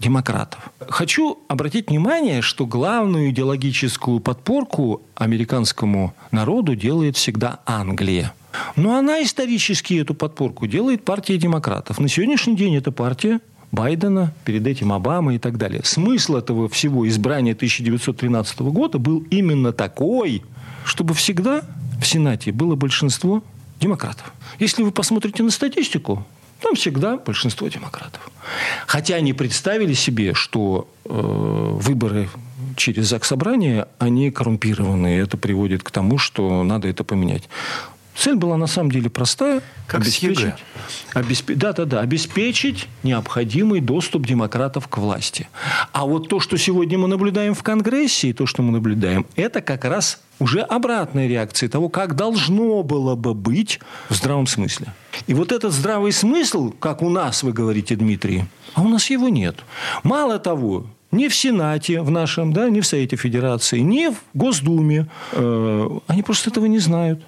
демократов. 0.00 0.70
Хочу 0.80 1.38
обратить 1.48 1.88
внимание, 1.88 2.42
что 2.42 2.66
главную 2.66 3.30
идеологическую 3.30 4.20
подпорку 4.20 5.02
американскому 5.14 6.12
народу 6.32 6.74
делает 6.74 7.16
всегда 7.16 7.60
Англия. 7.64 8.34
Но 8.76 8.96
она 8.96 9.22
исторически 9.22 9.94
эту 9.94 10.14
подпорку 10.14 10.66
делает 10.66 11.04
партия 11.04 11.38
демократов. 11.38 11.98
На 11.98 12.08
сегодняшний 12.08 12.56
день 12.56 12.76
это 12.76 12.90
партия 12.90 13.40
Байдена, 13.70 14.34
перед 14.44 14.66
этим 14.66 14.92
Обама 14.92 15.34
и 15.34 15.38
так 15.38 15.56
далее. 15.56 15.80
Смысл 15.84 16.36
этого 16.36 16.68
всего 16.68 17.08
избрания 17.08 17.54
1913 17.54 18.60
года 18.60 18.98
был 18.98 19.24
именно 19.30 19.72
такой, 19.72 20.42
чтобы 20.84 21.14
всегда 21.14 21.62
в 21.98 22.06
Сенате 22.06 22.52
было 22.52 22.74
большинство 22.74 23.42
демократов. 23.80 24.32
Если 24.58 24.82
вы 24.82 24.92
посмотрите 24.92 25.42
на 25.42 25.50
статистику, 25.50 26.26
там 26.62 26.74
всегда 26.74 27.16
большинство 27.16 27.68
демократов. 27.68 28.30
Хотя 28.86 29.16
они 29.16 29.32
представили 29.32 29.94
себе, 29.94 30.34
что 30.34 30.88
э, 31.04 31.10
выборы 31.10 32.28
через 32.76 33.08
ЗАГС 33.08 33.28
собрание, 33.28 33.86
они 33.98 34.30
коррумпированы. 34.30 35.16
И 35.16 35.18
это 35.18 35.36
приводит 35.36 35.82
к 35.82 35.90
тому, 35.90 36.18
что 36.18 36.62
надо 36.62 36.88
это 36.88 37.04
поменять. 37.04 37.48
Цель 38.14 38.36
была 38.36 38.56
на 38.56 38.66
самом 38.66 38.90
деле 38.90 39.08
простая. 39.08 39.62
Как 39.86 40.02
обеспечить, 40.02 40.54
обесп... 41.14 41.50
да, 41.54 41.72
да, 41.72 41.84
да, 41.84 42.00
обеспечить 42.00 42.88
необходимый 43.02 43.80
доступ 43.80 44.26
демократов 44.26 44.88
к 44.88 44.98
власти. 44.98 45.48
А 45.92 46.04
вот 46.04 46.28
то, 46.28 46.40
что 46.40 46.56
сегодня 46.56 46.98
мы 46.98 47.08
наблюдаем 47.08 47.54
в 47.54 47.62
Конгрессе, 47.62 48.28
и 48.28 48.32
то, 48.32 48.46
что 48.46 48.62
мы 48.62 48.72
наблюдаем, 48.72 49.26
это 49.36 49.60
как 49.60 49.84
раз 49.84 50.20
уже 50.38 50.60
обратная 50.60 51.26
реакция 51.26 51.68
того, 51.68 51.88
как 51.88 52.14
должно 52.14 52.82
было 52.82 53.14
бы 53.14 53.34
быть 53.34 53.80
в 54.08 54.14
здравом 54.14 54.46
смысле. 54.46 54.88
И 55.26 55.34
вот 55.34 55.52
этот 55.52 55.72
здравый 55.72 56.12
смысл, 56.12 56.72
как 56.72 57.02
у 57.02 57.08
нас, 57.08 57.42
вы 57.42 57.52
говорите, 57.52 57.96
Дмитрий, 57.96 58.44
а 58.74 58.82
у 58.82 58.88
нас 58.88 59.08
его 59.10 59.28
нет. 59.28 59.56
Мало 60.02 60.38
того, 60.38 60.86
ни 61.12 61.28
в 61.28 61.34
Сенате 61.34 62.00
в 62.00 62.10
нашем, 62.10 62.52
да, 62.52 62.70
ни 62.70 62.80
в 62.80 62.86
Совете 62.86 63.16
Федерации, 63.16 63.80
ни 63.80 64.08
в 64.08 64.16
Госдуме. 64.34 65.08
Э, 65.32 65.88
они 66.06 66.22
просто 66.22 66.50
этого 66.50 66.64
не 66.66 66.78
знают. 66.78 67.22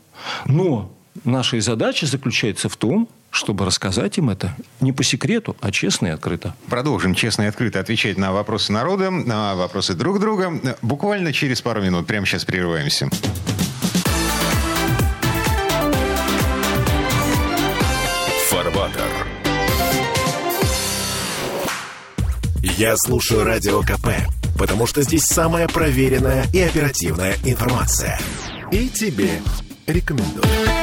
Но 0.46 0.92
наша 1.24 1.60
задача 1.60 2.06
заключается 2.06 2.68
в 2.68 2.76
том, 2.76 3.08
чтобы 3.30 3.64
рассказать 3.66 4.16
им 4.18 4.30
это 4.30 4.54
не 4.80 4.92
по 4.92 5.02
секрету, 5.02 5.56
а 5.60 5.72
честно 5.72 6.06
и 6.06 6.10
открыто. 6.10 6.54
Продолжим 6.68 7.14
честно 7.14 7.42
и 7.42 7.46
открыто 7.46 7.80
отвечать 7.80 8.16
на 8.16 8.32
вопросы 8.32 8.72
народа, 8.72 9.10
на 9.10 9.56
вопросы 9.56 9.94
друг 9.94 10.20
друга. 10.20 10.52
Буквально 10.82 11.32
через 11.32 11.60
пару 11.60 11.82
минут. 11.82 12.06
Прямо 12.06 12.26
сейчас 12.26 12.44
прерываемся. 12.44 13.10
Фарватер. 18.50 19.26
Я 22.78 22.96
слушаю 22.96 23.44
Радио 23.44 23.82
КП, 23.82 24.08
потому 24.58 24.86
что 24.86 25.02
здесь 25.02 25.24
самая 25.24 25.66
проверенная 25.66 26.46
и 26.52 26.60
оперативная 26.60 27.36
информация. 27.44 28.18
И 28.70 28.88
тебе 28.88 29.42
рекомендую. 29.86 30.73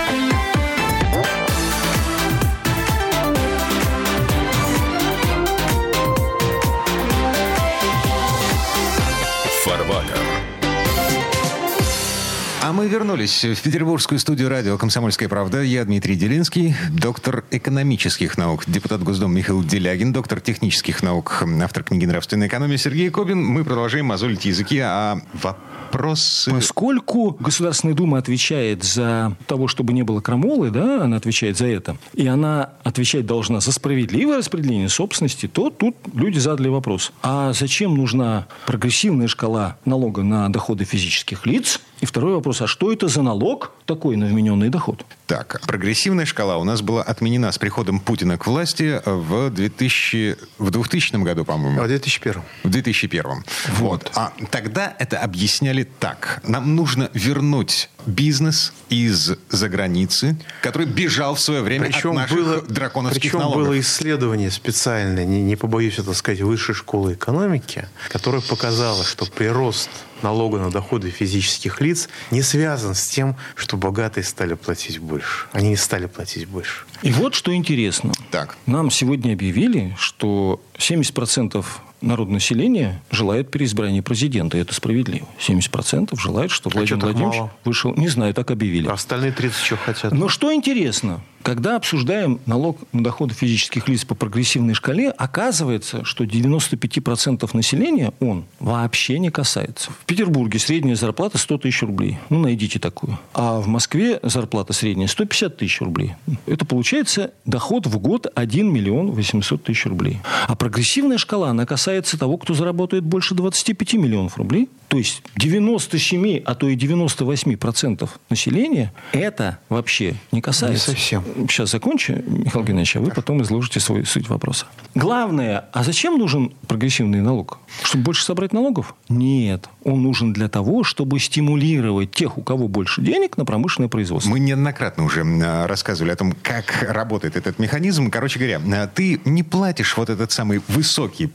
А 12.64 12.74
мы 12.74 12.88
вернулись 12.88 13.44
в 13.44 13.60
петербургскую 13.64 14.20
студию 14.20 14.48
радио 14.48 14.78
«Комсомольская 14.78 15.28
правда». 15.28 15.64
Я 15.64 15.84
Дмитрий 15.84 16.16
Делинский, 16.16 16.76
доктор 16.92 17.44
экономических 17.50 18.38
наук, 18.38 18.66
депутат 18.68 19.02
Госдумы 19.02 19.34
Михаил 19.34 19.64
Делягин, 19.64 20.14
доктор 20.14 20.42
технических 20.42 21.02
наук, 21.02 21.44
автор 21.64 21.84
книги 21.84 22.06
«Нравственная 22.06 22.48
экономия» 22.48 22.78
Сергей 22.78 23.10
Кобин. 23.10 23.44
Мы 23.44 23.64
продолжаем 23.64 24.06
мозолить 24.06 24.46
языки, 24.46 24.78
а 24.78 25.20
вопросы... 25.42 26.52
Поскольку 26.52 27.36
Государственная 27.40 27.96
Дума 27.96 28.20
отвечает 28.20 28.84
за 28.84 29.36
того, 29.48 29.68
чтобы 29.68 29.94
не 29.94 30.04
было 30.04 30.22
крамолы, 30.22 30.70
да, 30.70 31.06
она 31.06 31.18
отвечает 31.18 31.58
за 31.58 31.66
это, 31.66 31.98
и 32.14 32.28
она 32.28 32.74
отвечать 32.84 33.26
должна 33.26 33.60
за 33.60 33.72
справедливое 33.72 34.38
распределение 34.38 34.88
собственности, 34.88 35.48
то 35.48 35.72
тут 35.72 35.96
люди 36.14 36.38
задали 36.38 36.68
вопрос. 36.68 37.12
А 37.24 37.54
зачем 37.54 37.98
нужна 37.98 38.48
прогрессивная 38.68 39.28
шкала 39.28 39.78
налога 39.84 40.22
на 40.22 40.48
доходы 40.50 40.86
физических 40.86 41.48
лиц? 41.48 41.82
И 42.02 42.06
второй 42.08 42.34
вопрос, 42.34 42.62
а 42.62 42.68
что 42.68 42.92
это 42.92 43.08
за 43.08 43.22
налог 43.22 43.72
такой 43.86 44.16
на 44.16 44.26
вмененный 44.26 44.70
доход? 44.70 45.06
Так, 45.28 45.62
прогрессивная 45.68 46.26
шкала 46.26 46.58
у 46.58 46.64
нас 46.64 46.82
была 46.82 47.04
отменена 47.04 47.52
с 47.52 47.60
приходом 47.60 48.00
Путина 48.00 48.40
к 48.40 48.48
власти 48.48 49.02
в, 49.06 49.52
2000, 49.52 50.36
в 50.58 50.72
2000 50.72 51.24
году, 51.24 51.46
по-моему. 51.46 51.80
В 51.80 51.88
2001. 51.88 52.42
В 52.64 52.70
2001. 52.70 53.24
Вот. 53.32 53.44
вот. 53.78 54.12
А 54.16 54.34
тогда 54.50 54.96
это 54.98 55.20
объясняли 55.20 55.84
так. 55.84 56.42
Нам 56.44 56.76
нужно 56.76 57.12
вернуть 57.14 57.90
бизнес 58.06 58.74
из-за 58.90 59.70
границы, 59.70 60.38
который 60.62 60.88
бежал 60.88 61.36
в 61.36 61.40
свое 61.40 61.62
время 61.62 61.88
Причем 61.88 62.12
от 62.12 62.16
наших 62.16 62.38
было, 62.38 62.62
драконовских 62.62 63.22
причем 63.22 63.40
налогов. 63.40 63.68
было 63.68 63.80
исследование 63.80 64.52
специальное, 64.52 65.26
не, 65.26 65.42
не 65.42 65.56
побоюсь 65.56 66.00
это 66.00 66.14
сказать, 66.14 66.42
Высшей 66.42 66.76
школы 66.76 67.14
экономики, 67.14 67.88
которое 68.10 68.42
показало, 68.42 69.04
что 69.04 69.26
прирост 69.26 69.90
налога 70.24 70.60
на 70.60 70.70
доходы 70.72 71.10
физических 71.10 71.82
лиц 71.82 72.10
не 72.30 72.42
связан 72.42 72.96
с 72.96 73.08
тем, 73.08 73.36
что 73.56 73.78
богатые 73.78 74.24
стали 74.24 74.54
платить 74.54 75.00
больше. 75.00 75.48
Они 75.52 75.70
не 75.70 75.76
стали 75.76 76.06
платить 76.06 76.48
больше. 76.48 76.86
И 77.02 77.12
вот 77.12 77.34
что 77.34 77.54
интересно. 77.56 78.12
Так. 78.30 78.58
Нам 78.66 78.92
сегодня 78.92 79.34
объявили, 79.34 79.96
что 79.98 80.62
70% 80.78 81.66
народного 82.02 82.36
населения 82.36 83.02
желает 83.12 83.52
переизбрания 83.52 84.02
президента. 84.02 84.58
И 84.58 84.62
это 84.62 84.74
справедливо. 84.74 85.28
70% 85.40 86.20
желает, 86.20 86.52
что 86.52 86.70
Владимир 86.70 86.88
чё 86.88 86.96
так 86.96 87.04
Владимирович 87.04 87.38
мало? 87.38 87.52
вышел. 87.64 87.94
Не 87.96 88.08
знаю, 88.08 88.34
так 88.34 88.52
объявили. 88.52 88.88
А 88.88 88.94
остальные 88.94 89.32
30 89.32 89.64
что 89.64 89.78
хотят? 89.78 90.12
Но 90.12 90.28
что 90.28 90.54
интересно, 90.54 91.22
когда 91.44 91.76
обсуждаем 91.76 92.40
налог 92.46 92.80
на 92.92 93.04
доходы 93.04 93.34
физических 93.34 93.88
лиц 93.88 94.06
по 94.06 94.16
прогрессивной 94.16 94.74
шкале, 94.74 95.10
оказывается, 95.10 96.04
что 96.06 96.24
95% 96.24 97.50
населения 97.54 98.14
он 98.20 98.46
вообще 98.60 99.20
не 99.20 99.30
касается. 99.30 99.92
В 99.92 100.06
Петербурге 100.06 100.60
средняя 100.60 100.96
зарплата 100.96 101.38
100 101.38 101.58
тысяч 101.60 101.82
рублей. 101.82 102.18
Ну, 102.30 102.40
найдите 102.40 102.80
такую. 102.80 103.18
А 103.34 103.60
в 103.60 103.68
Москве 103.68 104.20
зарплата 104.24 104.74
средняя 104.74 105.08
150 105.08 105.58
тысяч 105.58 105.82
рублей. 105.82 106.14
Это 106.46 106.66
получается 106.66 107.32
доход 107.46 107.88
в 107.88 107.98
год 108.00 108.28
1 108.34 108.72
миллион 108.72 109.12
800 109.12 109.64
тысяч 109.64 109.86
рублей. 109.86 110.20
А 110.48 110.56
прогрессивная 110.56 111.18
шкала, 111.18 111.50
она 111.50 111.66
касается 111.66 111.91
того, 112.18 112.38
кто 112.38 112.54
заработает 112.54 113.04
больше 113.04 113.36
25 113.36 113.94
миллионов 113.96 114.38
рублей. 114.38 114.70
То 114.88 114.98
есть 114.98 115.24
97, 115.38 116.42
а 116.46 116.56
то 116.56 116.68
и 116.68 116.76
98% 116.76 118.10
населения 118.30 118.94
это 119.14 119.58
вообще 119.70 120.16
не 120.32 120.42
касается. 120.42 120.92
Не 120.92 120.98
совсем. 120.98 121.24
Сейчас 121.50 121.72
закончу, 121.72 122.14
Михаил 122.28 122.66
Геннадьевич, 122.66 122.98
а 122.98 123.00
вы 123.00 123.12
потом 123.12 123.42
изложите 123.42 123.80
свою 123.80 124.06
суть 124.06 124.28
вопроса. 124.28 124.66
Главное, 124.94 125.66
а 125.72 125.84
зачем 125.84 126.18
нужен 126.18 126.52
прогрессивный 126.68 127.22
налог? 127.22 127.60
Чтобы 127.84 128.04
больше 128.04 128.26
собрать 128.26 128.52
налогов? 128.52 128.96
Нет. 129.08 129.70
Он 129.86 130.04
нужен 130.04 130.34
для 130.34 130.50
того, 130.50 130.84
чтобы 130.84 131.20
стимулировать 131.20 132.12
тех, 132.12 132.38
у 132.38 132.42
кого 132.42 132.68
больше 132.68 133.02
денег, 133.02 133.38
на 133.38 133.46
промышленное 133.46 133.88
производство. 133.88 134.30
Мы 134.30 134.40
неоднократно 134.40 135.06
уже 135.06 135.24
рассказывали 135.68 136.12
о 136.12 136.16
том, 136.18 136.34
как 136.44 136.86
работает 136.90 137.38
этот 137.38 137.60
механизм. 137.60 138.12
Короче 138.12 138.40
говоря, 138.40 138.88
ты 138.88 139.22
не 139.24 139.44
платишь 139.44 139.96
вот 139.96 140.10
этот 140.10 140.34
самый 140.34 140.62
высокий 140.68 141.28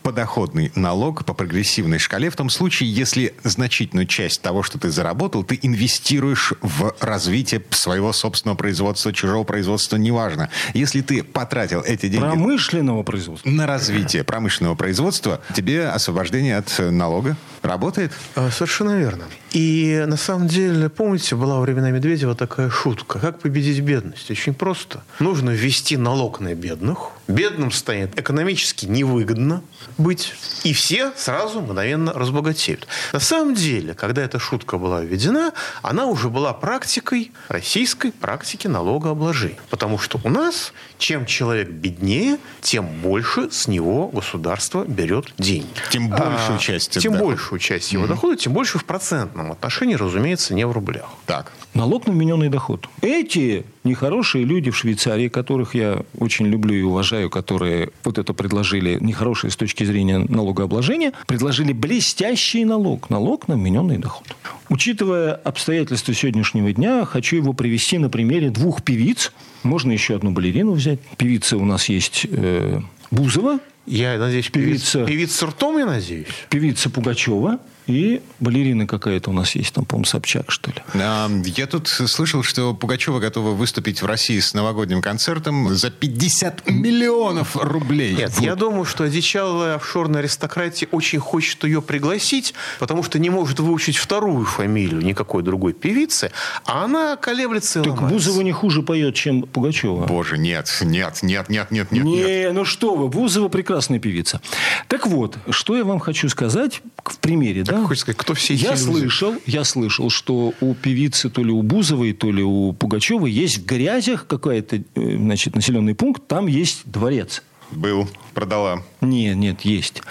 подоходный 0.47 0.73
налог 0.75 1.25
по 1.25 1.35
прогрессивной 1.35 1.99
шкале 1.99 2.31
в 2.31 2.37
том 2.37 2.51
случае, 2.51 2.93
если 2.93 3.35
значительную 3.45 4.07
часть 4.07 4.43
того, 4.43 4.63
что 4.63 4.79
ты 4.79 4.91
заработал, 4.91 5.45
ты 5.45 5.59
инвестируешь 5.63 6.53
в 6.61 6.95
развитие 7.01 7.63
своего 7.71 8.13
собственного 8.13 8.57
производства, 8.57 9.13
чужого 9.13 9.45
производства, 9.45 9.97
неважно. 9.97 10.49
Если 10.75 11.01
ты 11.01 11.23
потратил 11.23 11.81
эти 11.81 12.09
деньги 12.09 12.25
Промышленного 12.25 13.03
производства. 13.03 13.49
на 13.49 13.67
развитие 13.67 14.25
промышленного 14.25 14.75
производства, 14.75 15.41
тебе 15.55 15.89
освобождение 15.89 16.59
от 16.59 16.73
налога 16.79 17.37
работает? 17.63 18.13
А, 18.35 18.51
Совершенно 18.51 18.99
верно. 18.99 19.25
И 19.53 20.05
на 20.07 20.17
самом 20.17 20.49
деле, 20.49 20.89
помните, 20.89 21.35
была 21.35 21.57
во 21.57 21.63
времена 21.63 21.91
Медведева 21.91 22.35
такая 22.35 22.71
шутка. 22.71 23.19
Как 23.19 23.41
победить 23.41 23.81
бедность? 23.81 24.31
Очень 24.31 24.55
просто. 24.55 25.03
Нужно 25.19 25.51
ввести 25.51 25.97
налог 25.97 26.41
на 26.41 26.55
бедных. 26.55 27.11
Бедным 27.29 27.73
станет 27.73 28.19
экономически 28.19 28.87
невыгодно 28.87 29.63
быть. 29.99 30.33
И 30.63 30.73
все 30.73 31.13
сразу 31.17 31.61
мгновенно 31.61 32.13
разбогатеют. 32.13 32.87
На 33.13 33.19
самом 33.21 33.55
деле, 33.55 33.95
когда 33.95 34.23
эта 34.23 34.39
шутка 34.39 34.79
была 34.79 35.01
введена, 35.03 35.53
она 35.83 36.07
уже 36.07 36.29
была 36.29 36.53
практикой 36.53 37.33
российской 37.49 38.13
практики 38.13 38.69
налогообложения. 38.69 39.59
Потому 39.71 39.99
что 39.99 40.21
у 40.23 40.29
нас, 40.29 40.73
чем 40.99 41.27
человек 41.27 41.69
беднее, 41.69 42.39
тем 42.61 42.87
больше 42.87 43.51
с 43.51 43.67
него 43.67 44.09
государство 44.09 44.85
берет 44.85 45.27
деньги. 45.39 45.67
Тем 45.91 46.09
большую 46.09 46.59
часть 46.59 46.97
А, 46.97 47.01
Тем 47.01 47.13
дохода. 47.13 47.31
большую 47.31 47.59
часть 47.59 47.93
его 47.93 48.07
дохода, 48.07 48.37
тем 48.37 48.53
больше 48.53 48.79
в 48.79 48.85
процентном 48.85 49.51
отношении, 49.53 49.95
разумеется, 49.95 50.55
не 50.55 50.65
в 50.67 50.73
рублях. 50.73 51.09
Так. 51.27 51.53
Налог 51.75 52.07
на 52.07 52.13
вмененный 52.13 52.49
доход. 52.49 52.89
Эти 53.03 53.67
нехорошие 53.87 54.45
люди 54.45 54.71
в 54.71 54.77
Швейцарии, 54.77 55.29
которых 55.29 55.75
я 55.75 56.03
очень 56.19 56.47
люблю 56.47 56.75
и 56.75 56.83
уважаю, 56.83 57.31
которые 57.31 57.91
вот 58.05 58.19
это 58.19 58.35
предложили, 58.35 58.99
нехорошие 59.01 59.51
с 59.51 59.57
точки 59.57 59.85
зрения 59.85 60.19
налогообложения, 60.19 61.13
предложили 61.27 61.73
блестящий 61.73 62.65
налог. 62.65 63.09
Налог 63.09 63.49
на 63.49 63.55
вмененный 63.55 63.99
доход. 63.99 64.27
Учитывая 64.69 65.33
обстоятельства 65.35 66.13
сегодняшнего 66.13 66.73
дня, 66.73 67.05
хочу 67.05 67.37
его 67.37 67.53
привести 67.53 67.99
на 67.99 68.11
примере 68.11 68.51
двух 68.51 68.83
певиц. 68.83 69.33
Можно 69.63 69.93
еще 69.93 70.17
одну 70.17 70.33
балерину 70.33 70.73
взять. 70.73 71.01
Певица 71.17 71.57
у 71.57 71.65
нас 71.65 71.89
есть 71.89 72.27
э, 72.31 72.81
Бузова, 73.11 73.61
Я 73.87 74.19
надеюсь, 74.19 74.51
Певица. 74.51 75.05
певица, 75.05 75.47
ртом, 75.47 75.79
я 75.79 75.87
надеюсь. 75.87 76.27
певица 76.51 76.91
Пугачева 76.91 77.59
и 77.87 78.21
балерина 78.41 78.87
какая-то 78.87 79.31
у 79.31 79.33
нас 79.33 79.55
есть, 79.55 79.73
там, 79.75 79.85
по-моему, 79.85 80.05
Собчак, 80.07 80.51
что 80.51 80.71
ли. 80.71 80.77
А, 80.95 81.31
Я 81.45 81.67
тут 81.67 81.89
слышал, 81.89 82.43
что 82.43 82.75
Пугачева 82.75 83.21
готова 83.21 83.51
выступить 83.51 84.03
в 84.03 84.07
России 84.07 84.41
с 84.41 84.55
новогодним 84.55 85.03
концертом 85.03 85.75
за 85.75 85.91
50 85.91 86.69
миллионов 86.69 87.57
рублей. 87.57 88.15
Нет, 88.15 88.33
я 88.41 88.57
думаю, 88.57 88.85
что 88.85 89.05
одичалая 89.05 89.77
офшорная 89.77 90.21
аристократия 90.21 90.89
очень 90.91 91.19
хочет 91.19 91.63
ее 91.65 91.81
пригласить, 91.81 92.55
потому 92.79 93.03
что 93.03 93.19
не 93.19 93.31
может 93.31 93.61
выучить 93.61 93.97
вторую 93.97 94.45
фамилию 94.45 95.01
никакой 95.01 95.43
другой 95.43 95.73
певицы, 95.73 96.33
а 96.65 96.85
она 96.85 97.17
колеблется 97.17 97.81
и 97.81 97.85
Так 97.85 97.93
ломается. 97.95 98.15
Бузова 98.15 98.43
не 98.43 98.53
хуже 98.53 98.83
поет, 98.83 99.15
чем 99.15 99.43
Пугачева. 99.43 100.07
Боже, 100.07 100.39
нет, 100.39 100.69
нет, 100.83 101.23
нет, 101.23 101.49
нет, 101.49 101.71
нет, 101.71 101.93
нет, 101.93 102.05
не, 102.05 102.15
нет. 102.15 102.53
ну 102.53 102.65
что 102.65 102.95
вы, 102.95 103.09
Бузова 103.09 103.49
прекрасная 103.49 103.99
певица. 103.99 104.41
Так 104.89 105.07
вот, 105.07 105.39
что 105.51 105.77
я 105.77 105.85
вам 105.85 106.01
хочу 106.01 106.29
сказать 106.29 106.83
в 107.05 107.19
примере, 107.19 107.63
да? 107.63 107.76
Хочешь 107.85 108.03
сказать, 108.03 108.19
кто 108.19 108.35
все 108.35 108.55
эти 108.55 108.65
я 108.65 108.71
люди? 108.71 108.83
слышал, 108.83 109.35
я 109.47 109.65
слышал, 109.65 110.11
что 110.11 110.55
у 110.61 110.75
певицы 110.75 111.31
то 111.31 111.43
ли 111.43 111.51
у 111.51 111.63
Бузовой, 111.63 112.13
то 112.13 112.31
ли 112.31 112.43
у 112.43 112.73
Пугачевой 112.73 113.31
есть 113.31 113.59
в 113.59 113.67
Грязях 113.67 114.27
какой-то, 114.27 114.77
э, 114.77 114.83
значит, 114.95 115.55
населенный 115.55 115.95
пункт, 115.95 116.27
там 116.27 116.47
есть 116.47 116.83
дворец. 116.85 117.43
Был, 117.71 118.09
продала. 118.35 118.83
Нет, 119.01 119.37
нет, 119.37 119.63
есть. 119.63 120.03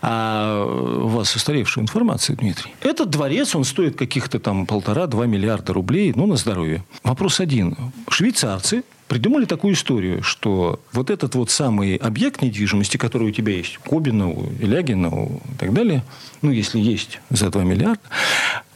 А 0.00 0.64
у 0.64 1.08
вас 1.08 1.34
устаревшая 1.36 1.84
информация, 1.84 2.36
Дмитрий. 2.36 2.74
Этот 2.80 3.10
дворец, 3.10 3.54
он 3.54 3.64
стоит 3.64 3.96
каких-то 3.96 4.38
там 4.38 4.66
полтора-два 4.66 5.26
миллиарда 5.26 5.72
рублей, 5.72 6.12
ну, 6.16 6.26
на 6.26 6.36
здоровье. 6.36 6.84
Вопрос 7.04 7.40
один. 7.40 7.76
Швейцарцы 8.08 8.84
придумали 9.08 9.44
такую 9.44 9.74
историю, 9.74 10.22
что 10.22 10.80
вот 10.92 11.10
этот 11.10 11.34
вот 11.34 11.50
самый 11.50 11.96
объект 11.96 12.40
недвижимости, 12.40 12.96
который 12.96 13.28
у 13.28 13.30
тебя 13.30 13.52
есть, 13.52 13.78
Кобина, 13.78 14.32
Илягина 14.58 15.26
и 15.26 15.54
так 15.58 15.72
далее, 15.74 16.02
ну, 16.40 16.50
если 16.50 16.80
есть 16.80 17.20
за 17.28 17.50
2 17.50 17.62
миллиарда, 17.62 18.00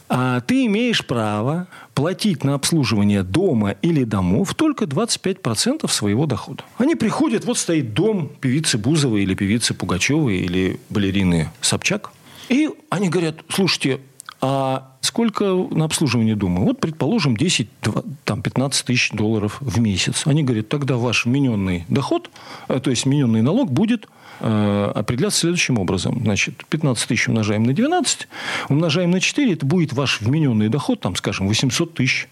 а 0.09 0.41
ты 0.41 0.65
имеешь 0.65 1.05
право 1.05 1.67
платить 1.93 2.43
на 2.43 2.53
обслуживание 2.53 3.23
дома 3.23 3.71
или 3.81 4.03
домов 4.03 4.55
только 4.55 4.85
25% 4.85 5.89
своего 5.89 6.25
дохода. 6.25 6.63
Они 6.77 6.95
приходят, 6.95 7.45
вот 7.45 7.57
стоит 7.57 7.93
дом 7.93 8.31
певицы 8.39 8.77
Бузовой 8.77 9.23
или 9.23 9.33
певицы 9.33 9.73
Пугачевой 9.73 10.37
или 10.37 10.79
балерины 10.89 11.49
Собчак. 11.61 12.11
И 12.49 12.69
они 12.89 13.09
говорят, 13.09 13.37
слушайте, 13.49 13.99
а 14.39 14.91
сколько 15.01 15.45
на 15.45 15.85
обслуживание 15.85 16.35
дома? 16.35 16.61
Вот, 16.61 16.79
предположим, 16.79 17.35
10, 17.35 17.67
два- 17.81 18.03
там, 18.23 18.41
15 18.41 18.85
тысяч 18.85 19.11
долларов 19.11 19.57
в 19.61 19.79
месяц. 19.79 20.27
Они 20.27 20.43
говорят, 20.43 20.69
тогда 20.69 20.97
ваш 20.97 21.25
вмененный 21.25 21.85
доход, 21.89 22.29
э, 22.67 22.79
то 22.79 22.89
есть 22.89 23.05
вмененный 23.05 23.41
налог 23.41 23.71
будет 23.71 24.07
э, 24.39 24.91
определяться 24.93 25.39
следующим 25.39 25.79
образом. 25.79 26.19
Значит, 26.21 26.63
15 26.69 27.07
тысяч 27.07 27.27
умножаем 27.27 27.63
на 27.63 27.73
12, 27.73 28.27
умножаем 28.69 29.09
на 29.09 29.19
4, 29.19 29.53
это 29.53 29.65
будет 29.65 29.93
ваш 29.93 30.21
вмененный 30.21 30.69
доход, 30.69 31.01
там, 31.01 31.15
скажем, 31.15 31.47
800 31.47 31.95
тысяч. 31.95 32.27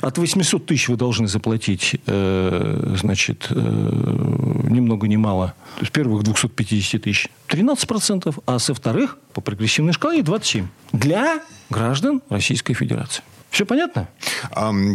От 0.00 0.18
800 0.18 0.66
тысяч 0.66 0.88
вы 0.88 0.96
должны 0.96 1.28
заплатить, 1.28 1.96
э, 2.06 2.94
значит, 3.00 3.48
э, 3.50 3.54
ни 3.54 4.80
много 4.80 5.08
ни 5.08 5.16
мало, 5.16 5.54
есть 5.80 5.92
первых 5.92 6.22
250 6.22 7.02
тысяч 7.02 7.28
13%, 7.48 8.38
а 8.46 8.58
со 8.58 8.74
вторых 8.74 9.18
по 9.32 9.40
прогрессивной 9.40 9.92
шкале 9.92 10.22
27%. 10.22 10.66
Для 10.92 11.40
граждан 11.70 12.22
Российской 12.28 12.74
Федерации. 12.74 13.22
Все 13.50 13.64
понятно? 13.64 14.08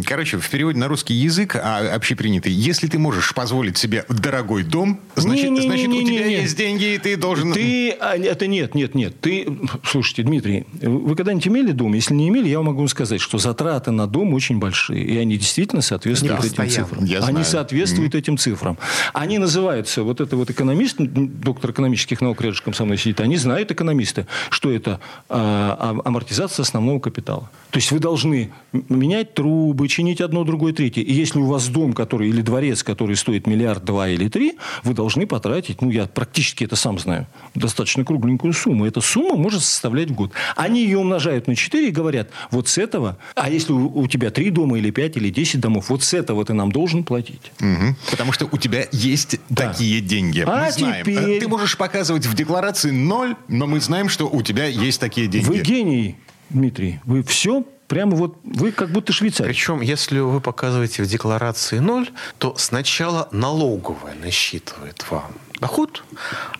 Короче, 0.04 0.38
в 0.38 0.48
переводе 0.48 0.78
на 0.78 0.86
русский 0.86 1.14
язык, 1.14 1.56
а 1.56 1.94
общепринятый, 1.94 2.52
если 2.52 2.86
ты 2.86 2.98
можешь 2.98 3.34
позволить 3.34 3.76
себе 3.76 4.04
дорогой 4.08 4.62
дом, 4.62 5.00
значит, 5.16 5.46
Не-не-не-не-не-не. 5.46 5.88
значит 5.88 6.04
у 6.04 6.06
тебя 6.06 6.26
есть 6.26 6.56
деньги, 6.56 6.94
и 6.94 6.98
ты 6.98 7.16
должен... 7.16 7.52
Ты, 7.52 7.90
а, 7.98 8.16
это 8.16 8.46
нет, 8.46 8.74
нет, 8.76 8.94
нет. 8.94 9.20
Ты, 9.20 9.48
слушайте, 9.84 10.22
Дмитрий, 10.22 10.66
вы 10.80 11.16
когда-нибудь 11.16 11.48
имели 11.48 11.72
дом? 11.72 11.94
Если 11.94 12.14
не 12.14 12.28
имели, 12.28 12.48
я 12.48 12.58
вам 12.58 12.66
могу 12.66 12.78
вам 12.78 12.88
сказать, 12.88 13.20
что 13.20 13.38
затраты 13.38 13.90
на 13.90 14.06
дом 14.06 14.32
очень 14.32 14.58
большие, 14.58 15.02
и 15.02 15.16
они 15.18 15.36
действительно 15.38 15.82
соответствуют 15.82 16.32
Они 16.38 16.46
этим 16.46 16.56
постоянно. 16.56 16.88
цифрам. 16.88 17.04
Я 17.04 17.18
они 17.18 17.30
знаю. 17.32 17.44
соответствуют 17.46 18.14
этим 18.14 18.38
цифрам. 18.38 18.78
Они 19.12 19.38
называются, 19.38 20.04
вот 20.04 20.20
это 20.20 20.36
вот 20.36 20.50
экономист, 20.50 20.98
доктор 20.98 21.72
экономических 21.72 22.20
наук 22.20 22.40
рядышком 22.40 22.74
со 22.74 22.84
мной 22.84 22.96
сидит, 22.98 23.20
они 23.20 23.36
знают 23.38 23.72
экономисты, 23.72 24.26
что 24.50 24.70
это 24.70 25.00
а, 25.28 25.98
амортизация 26.04 26.62
основного 26.62 27.00
капитала. 27.00 27.50
То 27.70 27.78
есть 27.78 27.90
вы 27.90 27.98
должны 27.98 28.51
менять 28.72 29.34
трубы, 29.34 29.88
чинить 29.88 30.20
одно, 30.20 30.44
другое, 30.44 30.72
третье. 30.72 31.02
И 31.02 31.12
если 31.12 31.38
у 31.38 31.46
вас 31.46 31.68
дом, 31.68 31.92
который 31.92 32.28
или 32.28 32.40
дворец, 32.40 32.82
который 32.82 33.16
стоит 33.16 33.46
миллиард, 33.46 33.84
два 33.84 34.08
или 34.08 34.28
три, 34.28 34.54
вы 34.82 34.94
должны 34.94 35.26
потратить, 35.26 35.82
ну, 35.82 35.90
я 35.90 36.06
практически 36.06 36.64
это 36.64 36.76
сам 36.76 36.98
знаю, 36.98 37.26
достаточно 37.54 38.04
кругленькую 38.04 38.52
сумму. 38.52 38.86
Эта 38.86 39.00
сумма 39.00 39.36
может 39.36 39.62
составлять 39.62 40.10
в 40.10 40.14
год. 40.14 40.32
Они 40.56 40.82
ее 40.84 40.98
умножают 40.98 41.46
на 41.46 41.56
4 41.56 41.88
и 41.88 41.90
говорят, 41.90 42.30
вот 42.50 42.68
с 42.68 42.78
этого, 42.78 43.18
а 43.34 43.50
если 43.50 43.72
у, 43.72 43.86
у 43.98 44.06
тебя 44.08 44.30
три 44.30 44.50
дома 44.50 44.78
или 44.78 44.90
пять 44.90 45.16
или 45.16 45.30
десять 45.30 45.60
домов, 45.60 45.90
вот 45.90 46.02
с 46.02 46.14
этого 46.14 46.44
ты 46.44 46.54
нам 46.54 46.72
должен 46.72 47.04
платить. 47.04 47.52
Угу. 47.60 47.96
Потому 48.10 48.32
что 48.32 48.48
у 48.50 48.58
тебя 48.58 48.86
есть 48.92 49.38
да. 49.48 49.68
такие 49.68 50.00
деньги. 50.00 50.40
А 50.40 50.64
мы 50.64 50.72
знаем. 50.72 51.04
Теперь... 51.04 51.40
Ты 51.40 51.48
можешь 51.48 51.76
показывать 51.76 52.26
в 52.26 52.34
декларации 52.34 52.90
ноль, 52.90 53.36
но 53.48 53.66
мы 53.66 53.80
знаем, 53.80 54.08
что 54.08 54.28
у 54.28 54.42
тебя 54.42 54.66
есть 54.66 55.00
такие 55.00 55.26
деньги. 55.26 55.46
Вы 55.46 55.60
гений, 55.60 56.16
Дмитрий. 56.50 57.00
Вы 57.04 57.22
все 57.22 57.64
Прямо 57.92 58.16
вот 58.16 58.38
вы 58.42 58.72
как 58.72 58.88
будто 58.88 59.12
швейцар. 59.12 59.46
Причем, 59.46 59.82
если 59.82 60.18
вы 60.18 60.40
показываете 60.40 61.02
в 61.02 61.06
декларации 61.06 61.78
ноль, 61.78 62.08
то 62.38 62.54
сначала 62.56 63.28
налоговая 63.32 64.14
насчитывает 64.14 65.04
вам 65.10 65.34
доход, 65.60 66.02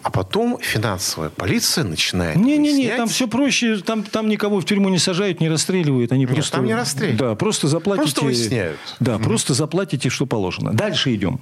а 0.03 0.11
потом 0.11 0.59
финансовая 0.61 1.31
полиция 1.31 1.85
начинает 1.85 2.37
Не-не-не, 2.37 2.97
там 2.99 3.09
все 3.09 3.27
проще, 3.29 3.79
там, 3.79 4.03
там 4.03 4.29
никого 4.29 4.61
в 4.61 4.67
тюрьму 4.67 4.91
не 4.91 4.99
сажают, 4.99 5.41
не 5.41 5.49
расстреливают. 5.49 6.13
Они 6.13 6.27
Нет, 6.27 6.35
просто, 6.35 6.53
там 6.59 6.67
не 6.67 6.75
расстреливают. 6.75 7.19
Да, 7.19 7.35
просто 7.35 7.67
заплатите... 7.67 8.03
Просто 8.03 8.25
выясняют. 8.27 8.79
Да, 9.01 9.15
mm-hmm. 9.15 9.23
просто 9.23 9.55
заплатите, 9.55 10.11
что 10.11 10.27
положено. 10.27 10.75
Дальше 10.75 11.15
идем. 11.15 11.41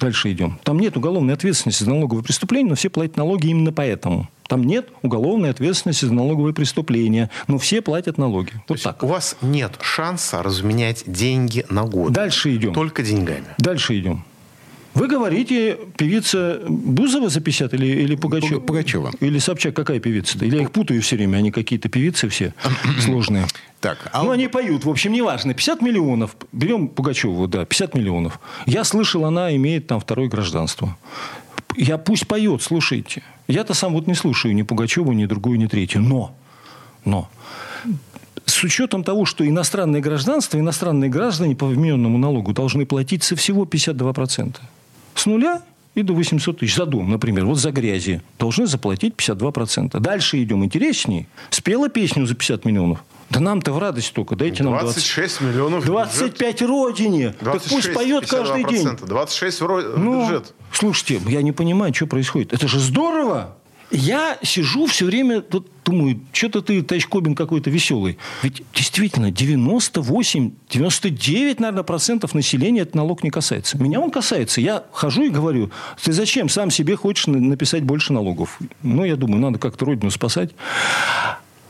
Дальше 0.00 0.32
идем. 0.32 0.58
Там 0.62 0.78
нет 0.78 0.96
уголовной 0.96 1.34
ответственности 1.34 1.84
за 1.84 1.90
налоговые 1.90 2.22
преступления, 2.24 2.70
но 2.70 2.74
все 2.74 2.90
платят 2.90 3.16
налоги 3.16 3.48
именно 3.48 3.72
поэтому. 3.72 4.28
Там 4.48 4.62
нет 4.64 4.88
уголовной 5.02 5.50
ответственности 5.50 6.04
за 6.04 6.14
налоговые 6.14 6.54
преступления, 6.54 7.30
но 7.48 7.58
все 7.58 7.82
платят 7.82 8.18
налоги. 8.18 8.52
Вот 8.68 8.82
так. 8.82 9.02
У 9.02 9.06
вас 9.06 9.36
нет 9.42 9.72
шанса 9.80 10.42
разменять 10.42 11.04
деньги 11.06 11.64
на 11.68 11.84
год. 11.84 12.12
Дальше 12.12 12.54
идем. 12.54 12.72
Только 12.72 13.02
деньгами. 13.02 13.46
Дальше 13.58 13.98
идем. 13.98 14.24
Вы 14.96 15.08
говорите, 15.08 15.78
певица 15.98 16.62
Бузова 16.66 17.28
за 17.28 17.40
50 17.40 17.74
или, 17.74 17.86
или 17.86 18.16
Пугачева? 18.16 18.60
Пугачева. 18.60 19.12
Или 19.20 19.38
Собчак, 19.38 19.76
какая 19.76 20.00
певица-то? 20.00 20.46
Или 20.46 20.56
я 20.56 20.62
их 20.62 20.70
путаю 20.70 21.02
все 21.02 21.16
время, 21.16 21.36
они 21.36 21.50
какие-то 21.50 21.90
певицы 21.90 22.30
все 22.30 22.54
сложные. 23.04 23.46
Так, 23.80 24.08
а... 24.10 24.22
Ну, 24.22 24.30
они 24.30 24.48
поют, 24.48 24.86
в 24.86 24.88
общем, 24.88 25.12
неважно. 25.12 25.52
50 25.52 25.82
миллионов. 25.82 26.34
Берем 26.50 26.88
Пугачеву, 26.88 27.46
да, 27.46 27.66
50 27.66 27.94
миллионов. 27.94 28.40
Я 28.64 28.84
слышал, 28.84 29.26
она 29.26 29.54
имеет 29.54 29.86
там 29.86 30.00
второе 30.00 30.30
гражданство. 30.30 30.96
Я 31.76 31.98
пусть 31.98 32.26
поет, 32.26 32.62
слушайте. 32.62 33.22
Я-то 33.48 33.74
сам 33.74 33.92
вот 33.92 34.06
не 34.06 34.14
слушаю 34.14 34.54
ни 34.54 34.62
Пугачеву, 34.62 35.12
ни 35.12 35.26
другую, 35.26 35.58
ни 35.58 35.66
третью. 35.66 36.00
Но, 36.00 36.34
но, 37.04 37.28
с 38.46 38.64
учетом 38.64 39.04
того, 39.04 39.26
что 39.26 39.46
иностранное 39.46 40.00
гражданство, 40.00 40.58
иностранные 40.58 41.10
граждане 41.10 41.54
по 41.54 41.66
вмененному 41.66 42.16
налогу 42.16 42.54
должны 42.54 42.86
платить 42.86 43.24
со 43.24 43.36
всего 43.36 43.64
52%. 43.64 44.56
С 45.16 45.26
нуля 45.26 45.62
и 45.96 46.02
до 46.02 46.12
800 46.12 46.58
тысяч 46.58 46.76
за 46.76 46.84
дом, 46.84 47.10
например, 47.10 47.46
вот 47.46 47.58
за 47.58 47.72
грязи, 47.72 48.22
должны 48.38 48.66
заплатить 48.66 49.14
52%. 49.14 49.98
Дальше 49.98 50.42
идем 50.42 50.64
интересней. 50.64 51.26
Спела 51.50 51.88
песню 51.88 52.26
за 52.26 52.34
50 52.34 52.64
миллионов. 52.66 53.02
Да 53.30 53.40
нам-то 53.40 53.72
в 53.72 53.78
радость 53.78 54.12
только. 54.12 54.36
Дайте 54.36 54.62
26 54.62 55.40
нам 55.40 55.50
26 55.50 55.54
миллионов 55.54 55.84
25 55.84 56.52
бюджет. 56.52 56.68
родине. 56.68 57.34
26, 57.40 57.42
так 57.42 57.62
пусть 57.70 57.94
поет 57.94 58.26
каждый 58.30 58.64
день. 58.64 58.88
26 59.04 59.60
в 59.62 59.98
ну, 59.98 60.22
бюджет. 60.22 60.54
Слушайте, 60.70 61.20
я 61.26 61.42
не 61.42 61.52
понимаю, 61.52 61.92
что 61.94 62.06
происходит. 62.06 62.52
Это 62.52 62.68
же 62.68 62.78
здорово. 62.78 63.56
Я 63.90 64.38
сижу 64.42 64.86
все 64.86 65.06
время, 65.06 65.40
тут 65.40 65.70
думаю, 65.86 66.20
что-то 66.32 66.60
ты, 66.60 66.82
товарищ 66.82 67.06
Кобин, 67.06 67.34
какой-то 67.34 67.70
веселый. 67.70 68.18
Ведь 68.42 68.62
действительно 68.74 69.30
98, 69.30 70.50
99, 70.68 71.60
наверное, 71.60 71.84
процентов 71.84 72.34
населения 72.34 72.80
этот 72.80 72.96
налог 72.96 73.22
не 73.22 73.30
касается. 73.30 73.78
Меня 73.78 74.00
он 74.00 74.10
касается. 74.10 74.60
Я 74.60 74.84
хожу 74.92 75.22
и 75.22 75.30
говорю, 75.30 75.70
ты 76.02 76.12
зачем 76.12 76.48
сам 76.48 76.70
себе 76.70 76.96
хочешь 76.96 77.28
написать 77.28 77.84
больше 77.84 78.12
налогов? 78.12 78.58
Ну, 78.82 79.04
я 79.04 79.16
думаю, 79.16 79.40
надо 79.40 79.58
как-то 79.58 79.84
родину 79.84 80.10
спасать. 80.10 80.50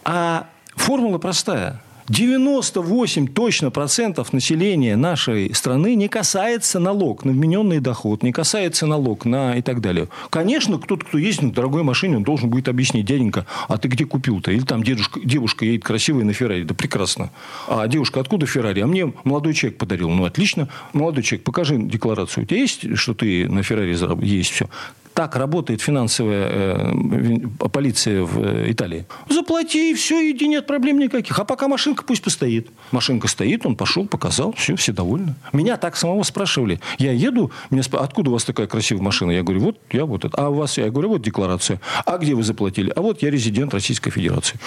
А 0.05 0.48
формула 0.74 1.18
простая. 1.18 1.83
98 2.09 3.27
точно 3.29 3.71
процентов 3.71 4.33
населения 4.33 4.97
нашей 4.97 5.53
страны 5.55 5.95
не 5.95 6.09
касается 6.09 6.79
налог 6.79 7.25
на 7.25 7.33
вмененный 7.33 7.81
доход, 7.81 8.23
не 8.23 8.33
касается 8.33 8.87
налог 8.87 9.25
на 9.25 9.57
и 9.57 9.62
так 9.62 9.81
далее. 9.81 10.09
Конечно, 10.31 10.79
кто-то, 10.79 11.05
кто 11.05 11.19
ездит 11.19 11.42
на 11.42 11.53
дорогой 11.53 11.83
машине, 11.83 12.19
он 12.19 12.23
должен 12.23 12.49
будет 12.49 12.69
объяснить, 12.69 13.07
дяденька, 13.07 13.47
а 13.69 13.77
ты 13.77 13.88
где 13.88 14.05
купил-то? 14.05 14.53
Или 14.53 14.62
там 14.62 14.83
дедушка, 14.83 15.21
девушка 15.23 15.64
едет 15.64 15.85
красивая 15.85 16.25
на 16.25 16.33
Феррари. 16.33 16.62
Да 16.62 16.75
прекрасно. 16.75 17.31
А 17.66 17.88
девушка, 17.88 18.21
откуда 18.21 18.47
Феррари? 18.47 18.81
А 18.81 18.87
мне 18.87 19.12
молодой 19.25 19.55
человек 19.55 19.79
подарил. 19.79 20.09
Ну, 20.11 20.25
отлично. 20.25 20.69
Молодой 20.92 21.25
человек, 21.25 21.45
покажи 21.45 21.77
декларацию. 21.77 22.45
У 22.45 22.47
тебя 22.47 22.61
есть, 22.61 22.97
что 22.97 23.14
ты 23.14 23.49
на 23.49 23.62
Феррари 23.62 23.97
есть 24.25 24.51
все? 24.53 24.69
Так 25.16 25.35
работает 25.35 25.81
финансовая 25.81 26.48
э, 26.50 27.68
полиция 27.72 28.22
в 28.22 28.38
э, 28.38 28.70
Италии. 28.70 29.07
Заплати, 29.31 29.92
и 29.92 29.94
все, 29.94 30.31
иди, 30.31 30.46
нет 30.46 30.66
проблем 30.66 30.98
никаких. 30.98 31.38
А 31.38 31.44
пока 31.46 31.68
машинка 31.68 32.05
пусть 32.05 32.22
постоит. 32.22 32.68
Машинка 32.92 33.26
стоит, 33.26 33.64
он 33.64 33.76
пошел, 33.76 34.07
показал, 34.07 34.52
все, 34.52 34.76
все 34.76 34.92
довольны. 34.92 35.35
Меня 35.55 35.79
так 35.79 35.96
самого 35.96 36.22
спрашивали. 36.22 36.81
Я 36.98 37.12
еду, 37.12 37.50
меня 37.70 37.83
спрашивают, 37.83 38.11
откуда 38.11 38.29
у 38.29 38.33
вас 38.35 38.44
такая 38.44 38.66
красивая 38.66 39.02
машина? 39.02 39.31
Я 39.31 39.42
говорю, 39.42 39.61
вот 39.62 39.79
я 39.90 40.05
вот 40.05 40.26
это. 40.26 40.37
А 40.37 40.50
у 40.50 40.55
вас, 40.55 40.76
я 40.76 40.90
говорю, 40.90 41.09
вот 41.09 41.22
декларация. 41.22 41.81
А 42.05 42.18
где 42.18 42.35
вы 42.35 42.42
заплатили? 42.42 42.92
А 42.94 43.00
вот 43.00 43.22
я 43.22 43.31
резидент 43.31 43.72
Российской 43.72 44.11
Федерации. 44.11 44.61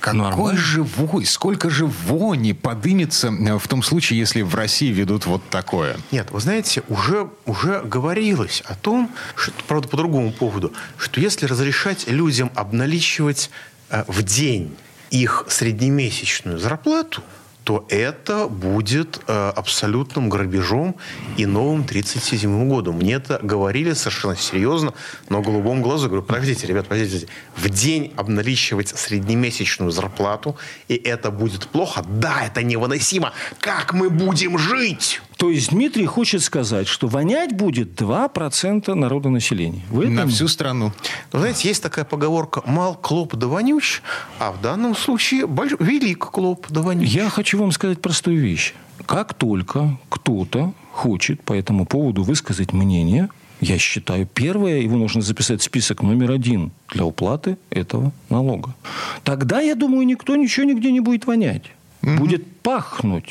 Какой 0.00 0.20
Нормально. 0.20 0.60
живой, 0.60 1.24
сколько 1.26 1.70
же 1.70 1.86
вони 1.86 2.52
подымется 2.52 3.28
э, 3.28 3.58
в 3.58 3.66
том 3.66 3.82
случае, 3.82 4.20
если 4.20 4.42
в 4.42 4.54
России 4.54 4.92
ведут 4.92 5.26
вот 5.26 5.42
такое? 5.50 5.96
Нет, 6.12 6.30
вы 6.30 6.40
знаете, 6.40 6.84
уже, 6.88 7.28
уже 7.46 7.80
говорилось 7.80 8.62
о 8.64 8.76
том, 8.76 9.10
что, 9.34 9.52
правда, 9.66 9.87
по 9.88 9.96
другому 9.96 10.32
поводу, 10.32 10.72
что 10.96 11.20
если 11.20 11.46
разрешать 11.46 12.08
людям 12.08 12.50
обналичивать 12.54 13.50
э, 13.90 14.04
в 14.06 14.22
день 14.22 14.76
их 15.10 15.46
среднемесячную 15.48 16.58
зарплату, 16.58 17.22
то 17.68 17.84
это 17.90 18.48
будет 18.48 19.20
э, 19.26 19.52
абсолютным 19.54 20.30
грабежом 20.30 20.96
и 21.36 21.44
новым 21.44 21.84
37 21.84 22.66
годом. 22.66 22.94
Мне 22.96 23.16
это 23.16 23.40
говорили 23.42 23.92
совершенно 23.92 24.36
серьезно, 24.36 24.94
но 25.28 25.42
голубом 25.42 25.82
глазу. 25.82 26.06
Говорю, 26.06 26.22
подождите, 26.22 26.66
ребят, 26.66 26.86
подождите. 26.86 27.26
В 27.56 27.68
день 27.68 28.14
обналичивать 28.16 28.88
среднемесячную 28.88 29.90
зарплату, 29.90 30.56
и 30.88 30.94
это 30.94 31.30
будет 31.30 31.68
плохо? 31.68 32.02
Да, 32.08 32.46
это 32.46 32.62
невыносимо. 32.62 33.34
Как 33.60 33.92
мы 33.92 34.08
будем 34.08 34.56
жить? 34.56 35.20
То 35.38 35.50
есть 35.50 35.70
Дмитрий 35.70 36.04
хочет 36.04 36.42
сказать, 36.42 36.88
что 36.88 37.06
вонять 37.06 37.52
будет 37.52 37.98
2% 38.00 38.92
народа 38.94 39.28
населения. 39.28 39.82
Вы 39.88 40.08
На 40.08 40.26
всю 40.26 40.48
страну. 40.48 40.92
Знаете, 41.32 41.68
есть 41.68 41.80
такая 41.80 42.04
поговорка 42.04 42.60
«мал 42.66 42.96
клоп 42.96 43.36
да 43.36 43.46
вонюч», 43.46 44.02
а 44.40 44.50
в 44.50 44.60
данном 44.60 44.96
случае 44.96 45.46
больш... 45.46 45.74
велик 45.78 46.26
клоп 46.32 46.66
да 46.70 46.82
вонюч. 46.82 47.08
Я 47.08 47.30
хочу 47.30 47.56
вам 47.56 47.70
сказать 47.70 48.02
простую 48.02 48.40
вещь. 48.40 48.74
Как 49.06 49.32
только 49.32 49.96
кто-то 50.08 50.74
хочет 50.90 51.40
по 51.44 51.52
этому 51.52 51.86
поводу 51.86 52.24
высказать 52.24 52.72
мнение, 52.72 53.28
я 53.60 53.78
считаю, 53.78 54.26
первое, 54.26 54.80
его 54.80 54.96
нужно 54.96 55.22
записать 55.22 55.60
в 55.60 55.64
список 55.64 56.02
номер 56.02 56.32
один 56.32 56.72
для 56.88 57.04
уплаты 57.04 57.58
этого 57.70 58.10
налога. 58.28 58.74
Тогда, 59.22 59.60
я 59.60 59.76
думаю, 59.76 60.04
никто 60.04 60.34
ничего 60.34 60.66
нигде 60.66 60.90
не 60.90 61.00
будет 61.00 61.26
вонять. 61.26 61.62
Угу. 62.02 62.16
Будет 62.16 62.57
пахнуть. 62.68 63.30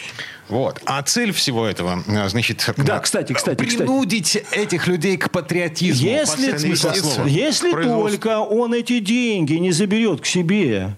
Вот. 0.50 0.82
А 0.86 1.04
цель 1.04 1.32
всего 1.32 1.68
этого, 1.68 2.02
э, 2.08 2.30
значит, 2.30 2.68
да, 2.78 2.98
кстати, 3.00 3.34
кстати, 3.34 3.58
принудить 3.58 4.32
кстати. 4.32 4.60
этих 4.60 4.88
людей 4.88 5.16
к 5.18 5.30
патриотизму. 5.30 6.10
Если, 6.10 7.30
если 7.30 7.72
только 7.72 8.40
он 8.40 8.74
эти 8.74 8.98
деньги 8.98 9.54
не 9.54 9.72
заберет 9.72 10.22
к 10.22 10.26
себе, 10.26 10.96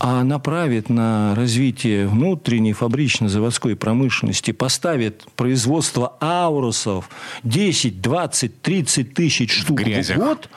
а 0.00 0.24
направит 0.24 0.88
на 0.88 1.36
развитие 1.36 2.08
внутренней 2.08 2.72
фабрично-заводской 2.72 3.76
промышленности, 3.76 4.50
поставит 4.50 5.22
производство 5.36 6.16
аурусов 6.20 7.08
10, 7.44 8.00
20, 8.00 8.62
30 8.62 9.14
тысяч 9.14 9.52
штук 9.52 9.80
в, 9.80 9.84
в 9.84 10.16
год, 10.16 10.48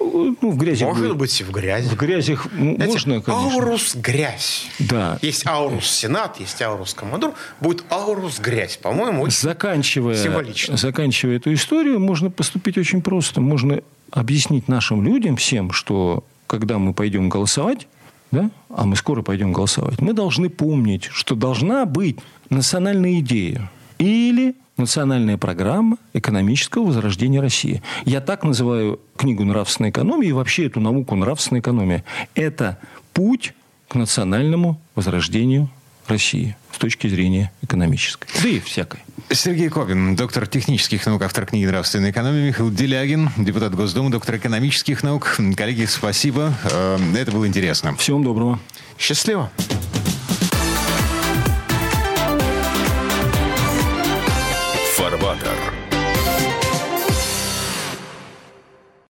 ну, 0.00 0.50
в 0.50 0.56
грязи. 0.56 0.84
Может 0.84 1.08
будет. 1.08 1.16
быть, 1.16 1.42
в 1.42 1.50
грязи. 1.50 1.88
В 1.88 1.96
грязях 1.96 2.46
Знаете, 2.52 2.86
можно, 2.86 3.20
конечно. 3.20 3.52
Аурус– 3.52 3.94
грязь. 3.96 4.66
Да. 4.78 5.18
Есть 5.22 5.46
аурус 5.46 5.90
Сенат, 5.90 6.37
есть 6.40 6.60
аурус 6.62 6.94
Комодор. 6.94 7.34
Будет 7.60 7.84
аурус 7.90 8.38
грязь. 8.40 8.76
По-моему, 8.76 9.22
очень 9.22 9.40
заканчивая, 9.40 10.16
символично. 10.16 10.76
Заканчивая 10.76 11.36
эту 11.36 11.52
историю, 11.52 12.00
можно 12.00 12.30
поступить 12.30 12.78
очень 12.78 13.02
просто. 13.02 13.40
Можно 13.40 13.80
объяснить 14.10 14.68
нашим 14.68 15.02
людям 15.04 15.36
всем, 15.36 15.72
что 15.72 16.24
когда 16.46 16.78
мы 16.78 16.94
пойдем 16.94 17.28
голосовать, 17.28 17.88
да, 18.30 18.50
а 18.68 18.84
мы 18.84 18.96
скоро 18.96 19.22
пойдем 19.22 19.52
голосовать, 19.52 20.00
мы 20.00 20.12
должны 20.12 20.50
помнить, 20.50 21.04
что 21.04 21.34
должна 21.34 21.84
быть 21.86 22.18
национальная 22.50 23.20
идея. 23.20 23.70
Или 23.98 24.54
национальная 24.76 25.36
программа 25.36 25.98
экономического 26.14 26.84
возрождения 26.84 27.40
России. 27.40 27.82
Я 28.04 28.20
так 28.20 28.44
называю 28.44 29.00
книгу 29.16 29.44
нравственной 29.44 29.90
экономии 29.90 30.28
и 30.28 30.32
вообще 30.32 30.66
эту 30.66 30.80
науку 30.80 31.16
нравственной 31.16 31.60
экономии. 31.60 32.04
Это 32.34 32.78
путь 33.12 33.54
к 33.88 33.96
национальному 33.96 34.80
возрождению 34.94 35.68
России. 36.08 36.56
с 36.72 36.78
точки 36.78 37.08
зрения 37.08 37.50
экономической. 37.62 38.28
Да 38.42 38.48
и 38.48 38.60
всякой. 38.60 39.00
Сергей 39.30 39.68
Кобин, 39.68 40.14
доктор 40.16 40.46
технических 40.46 41.04
наук, 41.06 41.22
автор 41.22 41.44
книги 41.44 41.66
«Нравственная 41.66 42.12
экономия». 42.12 42.46
Михаил 42.46 42.70
Делягин, 42.70 43.30
депутат 43.36 43.74
Госдумы, 43.74 44.10
доктор 44.10 44.36
экономических 44.36 45.02
наук. 45.02 45.36
Коллеги, 45.56 45.86
спасибо. 45.86 46.54
Э, 46.70 46.98
это 47.16 47.32
было 47.32 47.46
интересно. 47.46 47.96
Всего 47.96 48.18
вам 48.18 48.24
доброго. 48.24 48.60
Счастливо. 48.98 49.50